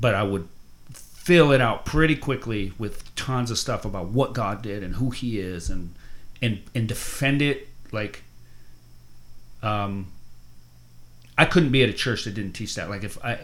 [0.00, 0.48] but I would
[0.92, 5.10] fill it out pretty quickly with tons of stuff about what God did and who
[5.10, 5.94] He is, and
[6.42, 8.22] and and defend it like.
[9.62, 10.08] Um,
[11.36, 12.88] I couldn't be at a church that didn't teach that.
[12.88, 13.38] Like if I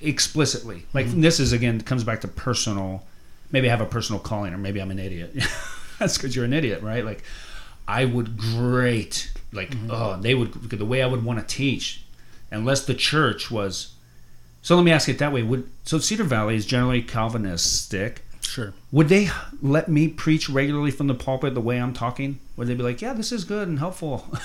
[0.00, 3.04] explicitly, like this is again comes back to personal.
[3.50, 5.34] Maybe I have a personal calling, or maybe I'm an idiot.
[5.98, 7.04] That's because you're an idiot, right?
[7.04, 7.22] Like
[7.86, 12.03] I would great, like oh, they would the way I would want to teach,
[12.54, 13.94] unless the church was.
[14.62, 18.22] So let me ask it that way: Would so Cedar Valley is generally Calvinistic?
[18.40, 18.72] Sure.
[18.92, 19.30] Would they
[19.62, 22.38] let me preach regularly from the pulpit the way I'm talking?
[22.56, 24.26] Would they be like, "Yeah, this is good and helpful"?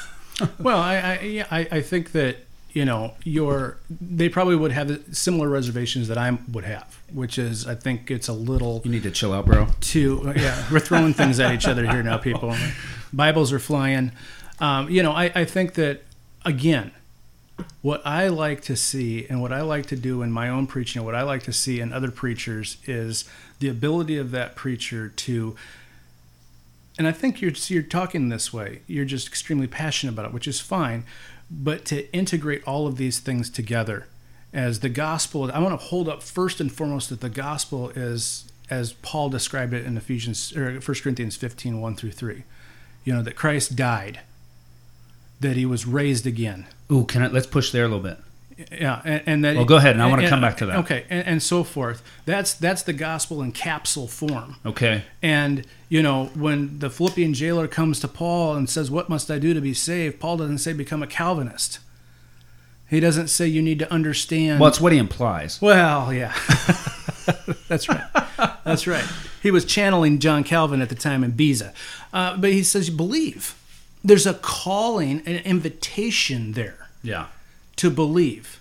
[0.58, 2.38] Well, I I, yeah, I I think that
[2.72, 7.68] you know your they probably would have similar reservations that I would have, which is
[7.68, 9.68] I think it's a little you need to chill out, bro.
[9.82, 12.56] too yeah we're throwing things at each other here now, people.
[13.14, 14.14] Bibles are flying.
[14.62, 16.04] Um, you know, I, I think that
[16.46, 16.92] again,
[17.82, 21.00] what I like to see and what I like to do in my own preaching,
[21.00, 23.26] and what I like to see in other preachers is
[23.60, 25.56] the ability of that preacher to
[27.00, 28.82] and I think you're you're talking this way.
[28.86, 31.06] You're just extremely passionate about it, which is fine.
[31.50, 34.08] But to integrate all of these things together
[34.54, 38.52] as the gospel, I want to hold up first and foremost that the gospel is
[38.70, 42.44] as Paul described it in Ephesians or 1 Corinthians 15, 1 through 3.
[43.06, 44.20] You know, that Christ died,
[45.40, 46.68] that he was raised again.
[46.92, 47.28] Ooh, can I?
[47.28, 48.18] Let's push there a little bit.
[48.72, 49.56] Yeah, and, and that.
[49.56, 50.78] Well, go ahead, and I wanna come back to that.
[50.80, 52.04] Okay, and, and so forth.
[52.26, 54.58] That's that's the gospel in capsule form.
[54.66, 55.04] Okay.
[55.22, 59.40] And you know, when the Philippian jailer comes to Paul and says, "What must I
[59.40, 61.80] do to be saved?" Paul doesn't say become a Calvinist.
[62.90, 64.60] He doesn't say you need to understand.
[64.60, 65.62] Well, it's what he implies.
[65.62, 66.34] Well, yeah.
[67.68, 68.04] That's right.
[68.64, 69.06] That's right.
[69.44, 71.72] He was channeling John Calvin at the time in Beza.
[72.12, 73.56] Uh, but he says, you believe.
[74.04, 77.28] There's a calling, an invitation there Yeah.
[77.78, 78.60] to believe.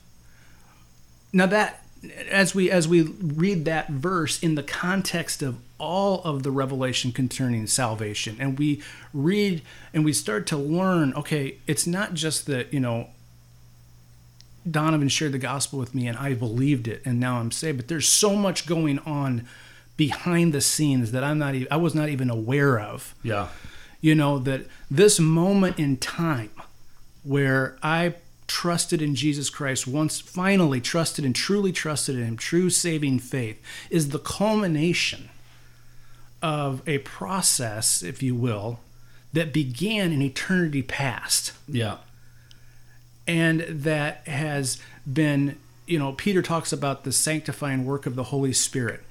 [1.33, 1.83] Now that
[2.31, 7.11] as we as we read that verse in the context of all of the revelation
[7.13, 8.81] concerning salvation and we
[9.13, 9.63] read
[9.93, 13.09] and we start to learn okay it's not just that you know
[14.69, 17.89] Donovan shared the gospel with me and I believed it and now I'm saved but
[17.89, 19.47] there's so much going on
[19.97, 23.49] behind the scenes that I'm not even I was not even aware of Yeah.
[24.01, 26.51] You know that this moment in time
[27.25, 28.15] where I
[28.47, 33.61] trusted in Jesus Christ once finally trusted and truly trusted in him true saving faith
[33.91, 35.29] is the culmination
[36.41, 38.81] of a process if you will
[39.33, 41.99] that began in eternity past Yeah.
[43.27, 44.79] and that has
[45.11, 49.03] been you know peter talks about the sanctifying work of the holy spirit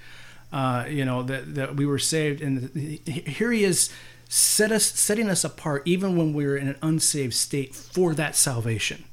[0.53, 2.69] uh, you know that, that we were saved and
[3.05, 3.91] here he is
[4.30, 8.36] set us setting us apart even when we were in an unsaved state for that
[8.36, 9.05] salvation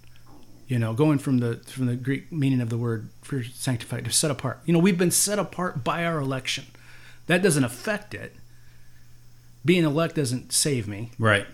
[0.66, 4.10] you know going from the from the greek meaning of the word for sanctified to
[4.10, 6.64] set apart you know we've been set apart by our election
[7.26, 8.34] that doesn't affect it
[9.64, 11.46] being elect doesn't save me Right.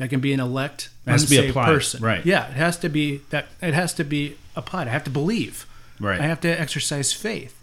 [0.00, 2.00] I can be an elect, It has to be applied, person.
[2.04, 2.24] right.
[2.24, 3.46] Yeah, it has to be that.
[3.60, 4.86] It has to be applied.
[4.86, 5.66] I have to believe.
[5.98, 6.20] Right.
[6.20, 7.57] I have to exercise faith.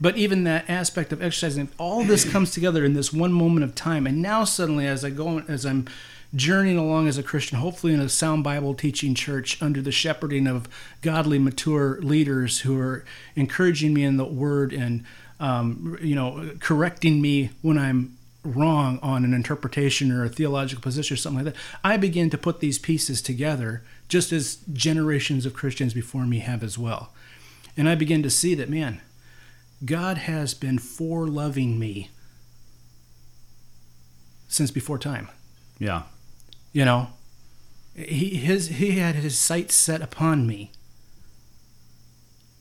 [0.00, 3.74] But even that aspect of exercising, all this comes together in this one moment of
[3.74, 4.06] time.
[4.06, 5.88] And now suddenly, as I go, as I'm
[6.34, 10.46] journeying along as a Christian, hopefully in a sound Bible teaching church under the shepherding
[10.46, 10.68] of
[11.00, 15.04] godly, mature leaders who are encouraging me in the Word and
[15.40, 21.14] um, you know correcting me when I'm wrong on an interpretation or a theological position
[21.14, 21.60] or something like that.
[21.84, 26.62] I begin to put these pieces together, just as generations of Christians before me have
[26.62, 27.12] as well.
[27.76, 29.00] And I begin to see that, man,
[29.84, 32.10] God has been for loving me
[34.48, 35.28] since before time.
[35.78, 36.02] Yeah.
[36.72, 37.08] You know,
[37.94, 40.72] he his he had his sights set upon me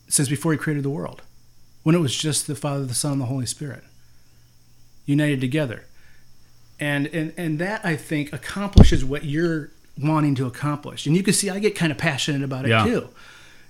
[0.07, 1.21] since before he created the world,
[1.83, 3.83] when it was just the Father, the Son, and the Holy Spirit
[5.05, 5.85] united together,
[6.79, 11.05] and and and that I think accomplishes what you're wanting to accomplish.
[11.07, 12.85] And you can see I get kind of passionate about it Yeah.
[12.85, 13.09] too,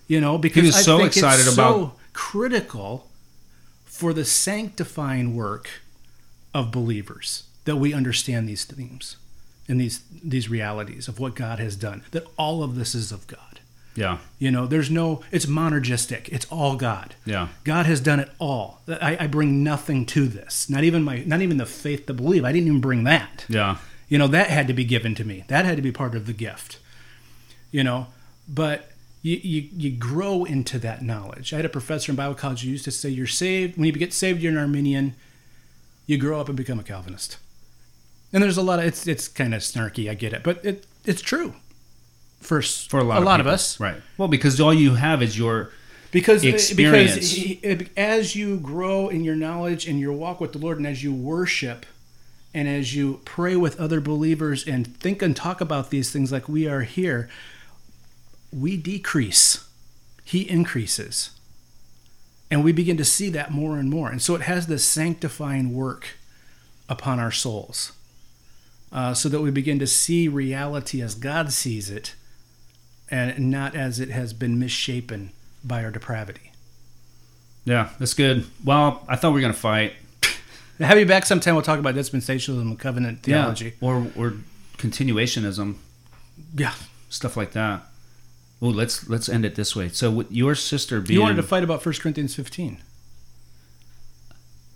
[0.07, 3.06] you know, because was I so think excited it's about- so critical
[3.97, 5.81] for the sanctifying work
[6.53, 9.17] of believers that we understand these themes
[9.67, 12.03] and these these realities of what God has done.
[12.11, 13.59] That all of this is of God.
[13.95, 14.19] Yeah.
[14.37, 15.23] You know, there's no.
[15.31, 16.29] It's monergistic.
[16.29, 17.15] It's all God.
[17.25, 17.47] Yeah.
[17.63, 18.81] God has done it all.
[18.87, 20.69] I, I bring nothing to this.
[20.69, 21.23] Not even my.
[21.25, 22.45] Not even the faith to believe.
[22.45, 23.45] I didn't even bring that.
[23.49, 23.77] Yeah.
[24.07, 25.43] You know, that had to be given to me.
[25.47, 26.77] That had to be part of the gift.
[27.71, 28.07] You know,
[28.47, 28.91] but
[29.28, 31.53] you, you, you grow into that knowledge.
[31.53, 33.78] I had a professor in Bible college who used to say, You're saved.
[33.78, 35.15] When you get saved, you're an Arminian.
[36.05, 37.38] You grow up and become a Calvinist.
[38.32, 40.86] And there's a lot of, it's, it's kind of snarky, I get it, but it,
[41.05, 41.53] it's true.
[42.41, 44.01] for for a lot, a of, lot of us, right?
[44.17, 45.71] Well, because all you have is your
[46.11, 47.13] because uh, Experience.
[47.15, 50.78] because he- uh, as you grow in your knowledge and your walk with the Lord,
[50.78, 51.86] and as you worship,
[52.53, 56.47] and as you pray with other believers and think and talk about these things like
[56.49, 57.30] we are here,
[58.51, 59.65] we decrease,
[60.23, 61.31] He increases,
[62.51, 65.73] and we begin to see that more and more, and so it has this sanctifying
[65.73, 66.09] work
[66.89, 67.91] upon our souls,
[68.91, 72.13] uh, so that we begin to see reality as God sees it,
[73.09, 75.31] and not as it has been misshapen
[75.63, 76.51] by our depravity.
[77.65, 77.89] yeah.
[77.99, 78.45] That's good.
[78.63, 79.93] Well, I thought we were gonna fight.
[80.79, 81.55] Have you back sometime.
[81.55, 83.73] We'll talk about dispensationalism and covenant theology.
[83.81, 84.33] Yeah, or or
[84.77, 85.75] continuationism,
[86.55, 86.73] Yeah.
[87.09, 87.86] stuff like that.
[88.61, 89.89] Oh, let's let's end it this way.
[89.89, 92.79] So, with your sister being You wanted to fight about 1 Corinthians 15.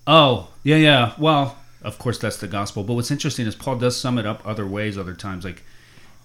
[0.05, 1.13] Oh, yeah, yeah.
[1.17, 2.83] Well, of course, that's the gospel.
[2.83, 5.45] But what's interesting is Paul does sum it up other ways, other times.
[5.45, 5.63] Like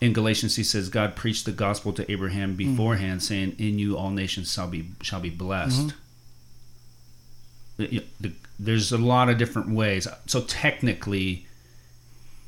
[0.00, 2.56] in Galatians, he says, God preached the gospel to Abraham hmm.
[2.56, 5.94] beforehand, saying, In you all nations shall be, shall be blessed.
[7.78, 7.98] Mm-hmm.
[8.20, 10.08] The- There's a lot of different ways.
[10.26, 11.46] So technically,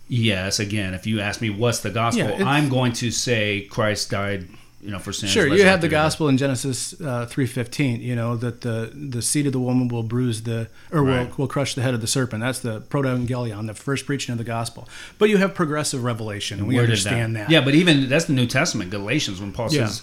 [0.08, 4.10] yes, again, if you ask me what's the gospel, Yeah, I'm going to say Christ
[4.10, 4.48] died,
[4.80, 5.32] you know, for sins.
[5.32, 9.46] Sure, you have the gospel in Genesis uh, 3:15, you know, that the the seed
[9.46, 11.38] of the woman will bruise the or will, Right.
[11.38, 12.42] will crush the head of the serpent.
[12.42, 14.88] That's the proto-evangelion, the first preaching of the gospel.
[15.18, 17.50] But you have progressive revelation, and we Where understand that.
[17.50, 19.86] Yeah, but even that's the New Testament, Galatians, when Paul Yeah.
[19.86, 20.02] says,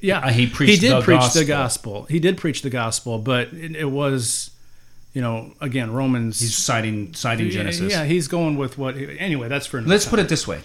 [0.00, 1.40] Yeah, he preached did the preach gospel.
[1.42, 2.06] the gospel.
[2.10, 4.50] He did preach the gospel, but it, it was,
[5.14, 6.40] you know, again Romans.
[6.40, 7.92] he's citing citing Genesis.
[7.92, 8.96] Yeah, he's going with what.
[9.18, 10.10] Anyway, that's for another Let's time.
[10.10, 10.58] put it this way.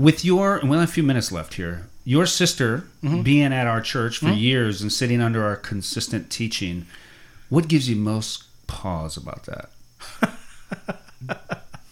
[0.00, 3.22] With your, and we only have a few minutes left here, your sister Mm-hmm.
[3.22, 6.86] being at our church for years and sitting under our consistent teaching,
[7.48, 9.70] what gives you most pause about that?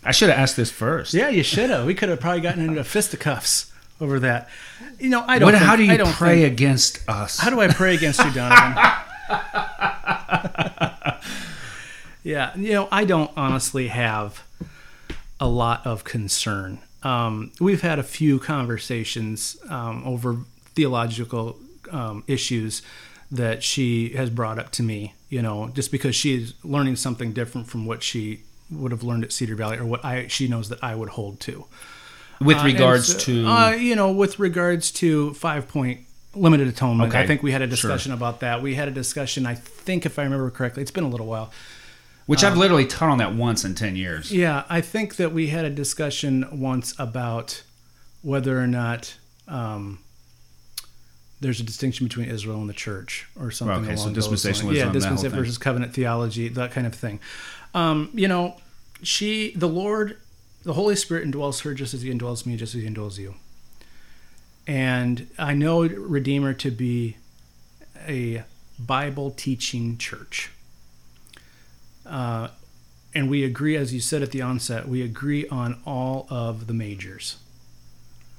[0.05, 1.13] I should have asked this first.
[1.15, 1.85] Yeah, you should have.
[1.87, 4.49] We could have probably gotten into fisticuffs over that.
[4.99, 5.47] You know, I don't.
[5.47, 7.39] What, think- how do I you pray think- against us?
[7.39, 8.85] how do I pray against you, Donovan?
[12.23, 14.43] yeah, you know, I don't honestly have
[15.41, 16.79] a lot of concern.
[17.09, 20.29] Um, we've had a few conversations um, over
[20.75, 21.59] theological
[21.91, 22.83] um, issues
[23.31, 25.15] that she has brought up to me.
[25.31, 28.41] You know, just because she's learning something different from what she
[28.71, 31.41] would have learned at Cedar Valley, or what I she knows that I would hold
[31.41, 31.67] to.
[32.41, 33.47] With Uh, regards so- to.
[33.47, 36.01] uh, you know with regards to five point
[36.35, 37.91] limited atonement i think we had a sure.
[37.91, 41.03] discussion about that we had a discussion i think if i remember correctly it's been
[41.03, 41.51] a little while
[42.29, 44.31] which I've literally taught on that once in 10 years.
[44.31, 47.63] yeah i think that we had a discussion once about
[48.23, 49.17] whether or not
[49.49, 49.99] um,
[51.41, 54.45] there's a distinction between Israel and the church, or something Okay, so along those lines.
[54.45, 57.21] dispensationalism, Yeah, dispensationalism versus covenant theology, that kind of thing.
[57.75, 58.57] Um, you know,
[59.03, 60.19] she, the Lord,
[60.65, 63.37] the Holy Spirit indwells her just as He indwells me, just as He indwells you.
[64.67, 67.17] And I know Redeemer to be
[68.07, 68.43] a
[68.79, 70.51] Bible teaching church.
[72.09, 72.49] Uh,
[73.15, 76.75] and we agree, as you said at the onset, we agree on all of the
[76.75, 77.37] majors.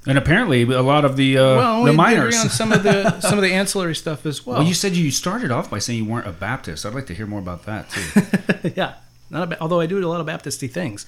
[0.07, 2.36] And apparently, a lot of the, uh, well, the we minors.
[2.36, 4.59] agree on some of the some of the ancillary stuff as well.
[4.59, 6.86] well, you said you started off by saying you weren't a Baptist.
[6.86, 8.72] I'd like to hear more about that, too.
[8.76, 8.93] yeah,
[9.30, 11.05] not a, although I do a lot of Baptisty things.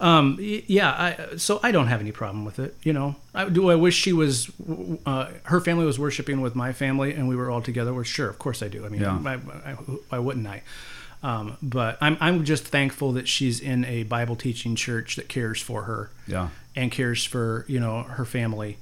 [0.00, 2.76] Um, yeah, I, so I don't have any problem with it.
[2.82, 4.50] You know, I, do I wish she was,
[5.04, 7.92] uh, her family was worshiping with my family and we were all together?
[7.92, 8.86] Well, sure, of course I do.
[8.86, 9.18] I mean, Yeah.
[9.18, 10.62] why, why wouldn't I?
[11.22, 15.60] Um, but I'm I'm just thankful that she's in a Bible teaching church that cares
[15.60, 16.48] for her yeah.
[16.74, 18.78] and cares for you know her family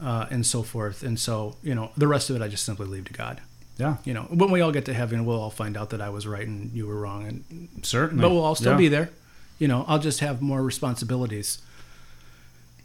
[0.00, 1.02] uh, and so forth.
[1.02, 3.40] And so you know the rest of it I just simply leave to God.
[3.78, 3.96] Yeah.
[4.04, 6.26] You know, when we all get to heaven, we'll all find out that I was
[6.26, 8.20] right and you were wrong, and Certainly.
[8.20, 8.78] but we'll all still Yeah.
[8.78, 9.10] be there.
[9.58, 11.58] You know, I'll just have more responsibilities.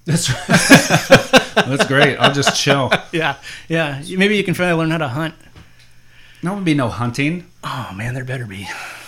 [0.05, 0.27] That's
[1.55, 2.17] That's great.
[2.17, 2.91] I'll just chill.
[3.11, 3.35] Yeah,
[3.69, 4.01] yeah.
[4.17, 5.35] Maybe you can finally learn how to hunt.
[6.43, 7.47] There would be no hunting.
[7.63, 8.63] Oh man, there better be.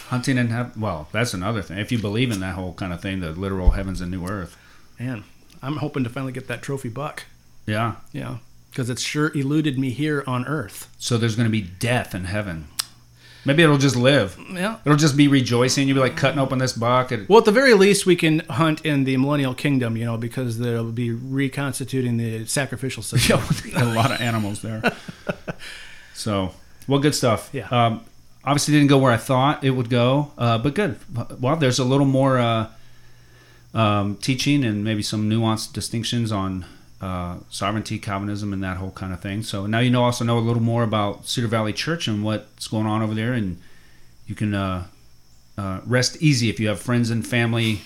[0.07, 1.77] Hunting and have well, that's another thing.
[1.77, 4.57] If you believe in that whole kind of thing, the literal heavens and new earth.
[4.99, 5.25] Man,
[5.61, 7.23] I'm hoping to finally get that trophy buck.
[7.65, 7.95] Yeah.
[8.13, 8.37] Yeah,
[8.69, 10.93] because it's sure eluded me here on Earth.
[10.97, 12.67] So there's going to be death in heaven.
[13.43, 14.39] Maybe it'll just live.
[14.51, 14.77] Yeah.
[14.85, 15.87] It'll just be rejoicing.
[15.87, 17.11] You'll be like cutting open this buck.
[17.27, 20.57] Well, at the very least, we can hunt in the millennial kingdom, you know, because
[20.57, 23.41] they'll be reconstituting the sacrificial system.
[23.71, 24.81] Yeah, a lot of animals there.
[26.17, 26.53] So,
[26.87, 27.49] well, good stuff.
[27.51, 27.67] Yeah.
[27.69, 28.01] Um,
[28.43, 30.99] obviously, didn't go where I thought it would go, uh, but good.
[31.39, 32.69] Well, there's a little more uh,
[33.73, 36.65] um, teaching and maybe some nuanced distinctions on
[37.01, 39.43] uh, sovereignty, Calvinism, and that whole kind of thing.
[39.43, 42.67] So now you know also know a little more about Cedar Valley Church and what's
[42.67, 43.59] going on over there, and
[44.27, 44.85] you can uh,
[45.57, 47.81] uh, rest easy if you have friends and family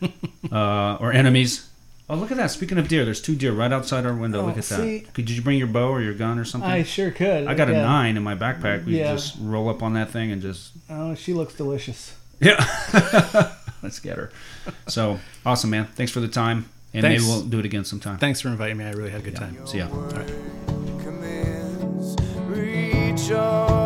[0.52, 1.68] uh, or enemies
[2.12, 2.50] Oh, look at that!
[2.50, 4.42] Speaking of deer, there's two deer right outside our window.
[4.42, 4.98] Oh, look at see?
[4.98, 5.14] that.
[5.14, 6.68] Could did you bring your bow or your gun or something?
[6.68, 7.46] I sure could.
[7.46, 8.84] I got a nine in my backpack.
[8.84, 9.14] We Yeah.
[9.14, 12.14] just roll up on that thing and just Oh, she looks delicious.
[12.38, 12.62] yeah.
[13.82, 14.30] Let's get her.
[14.88, 15.86] So awesome, man!
[15.94, 17.22] Thanks for the time, and Thanks.
[17.22, 18.18] maybe we'll do it again sometime.
[18.18, 18.84] Thanks for inviting me.
[18.84, 19.66] I really had a good time.
[19.66, 19.88] See ya.
[20.98, 22.14] commands
[22.46, 23.81] reach all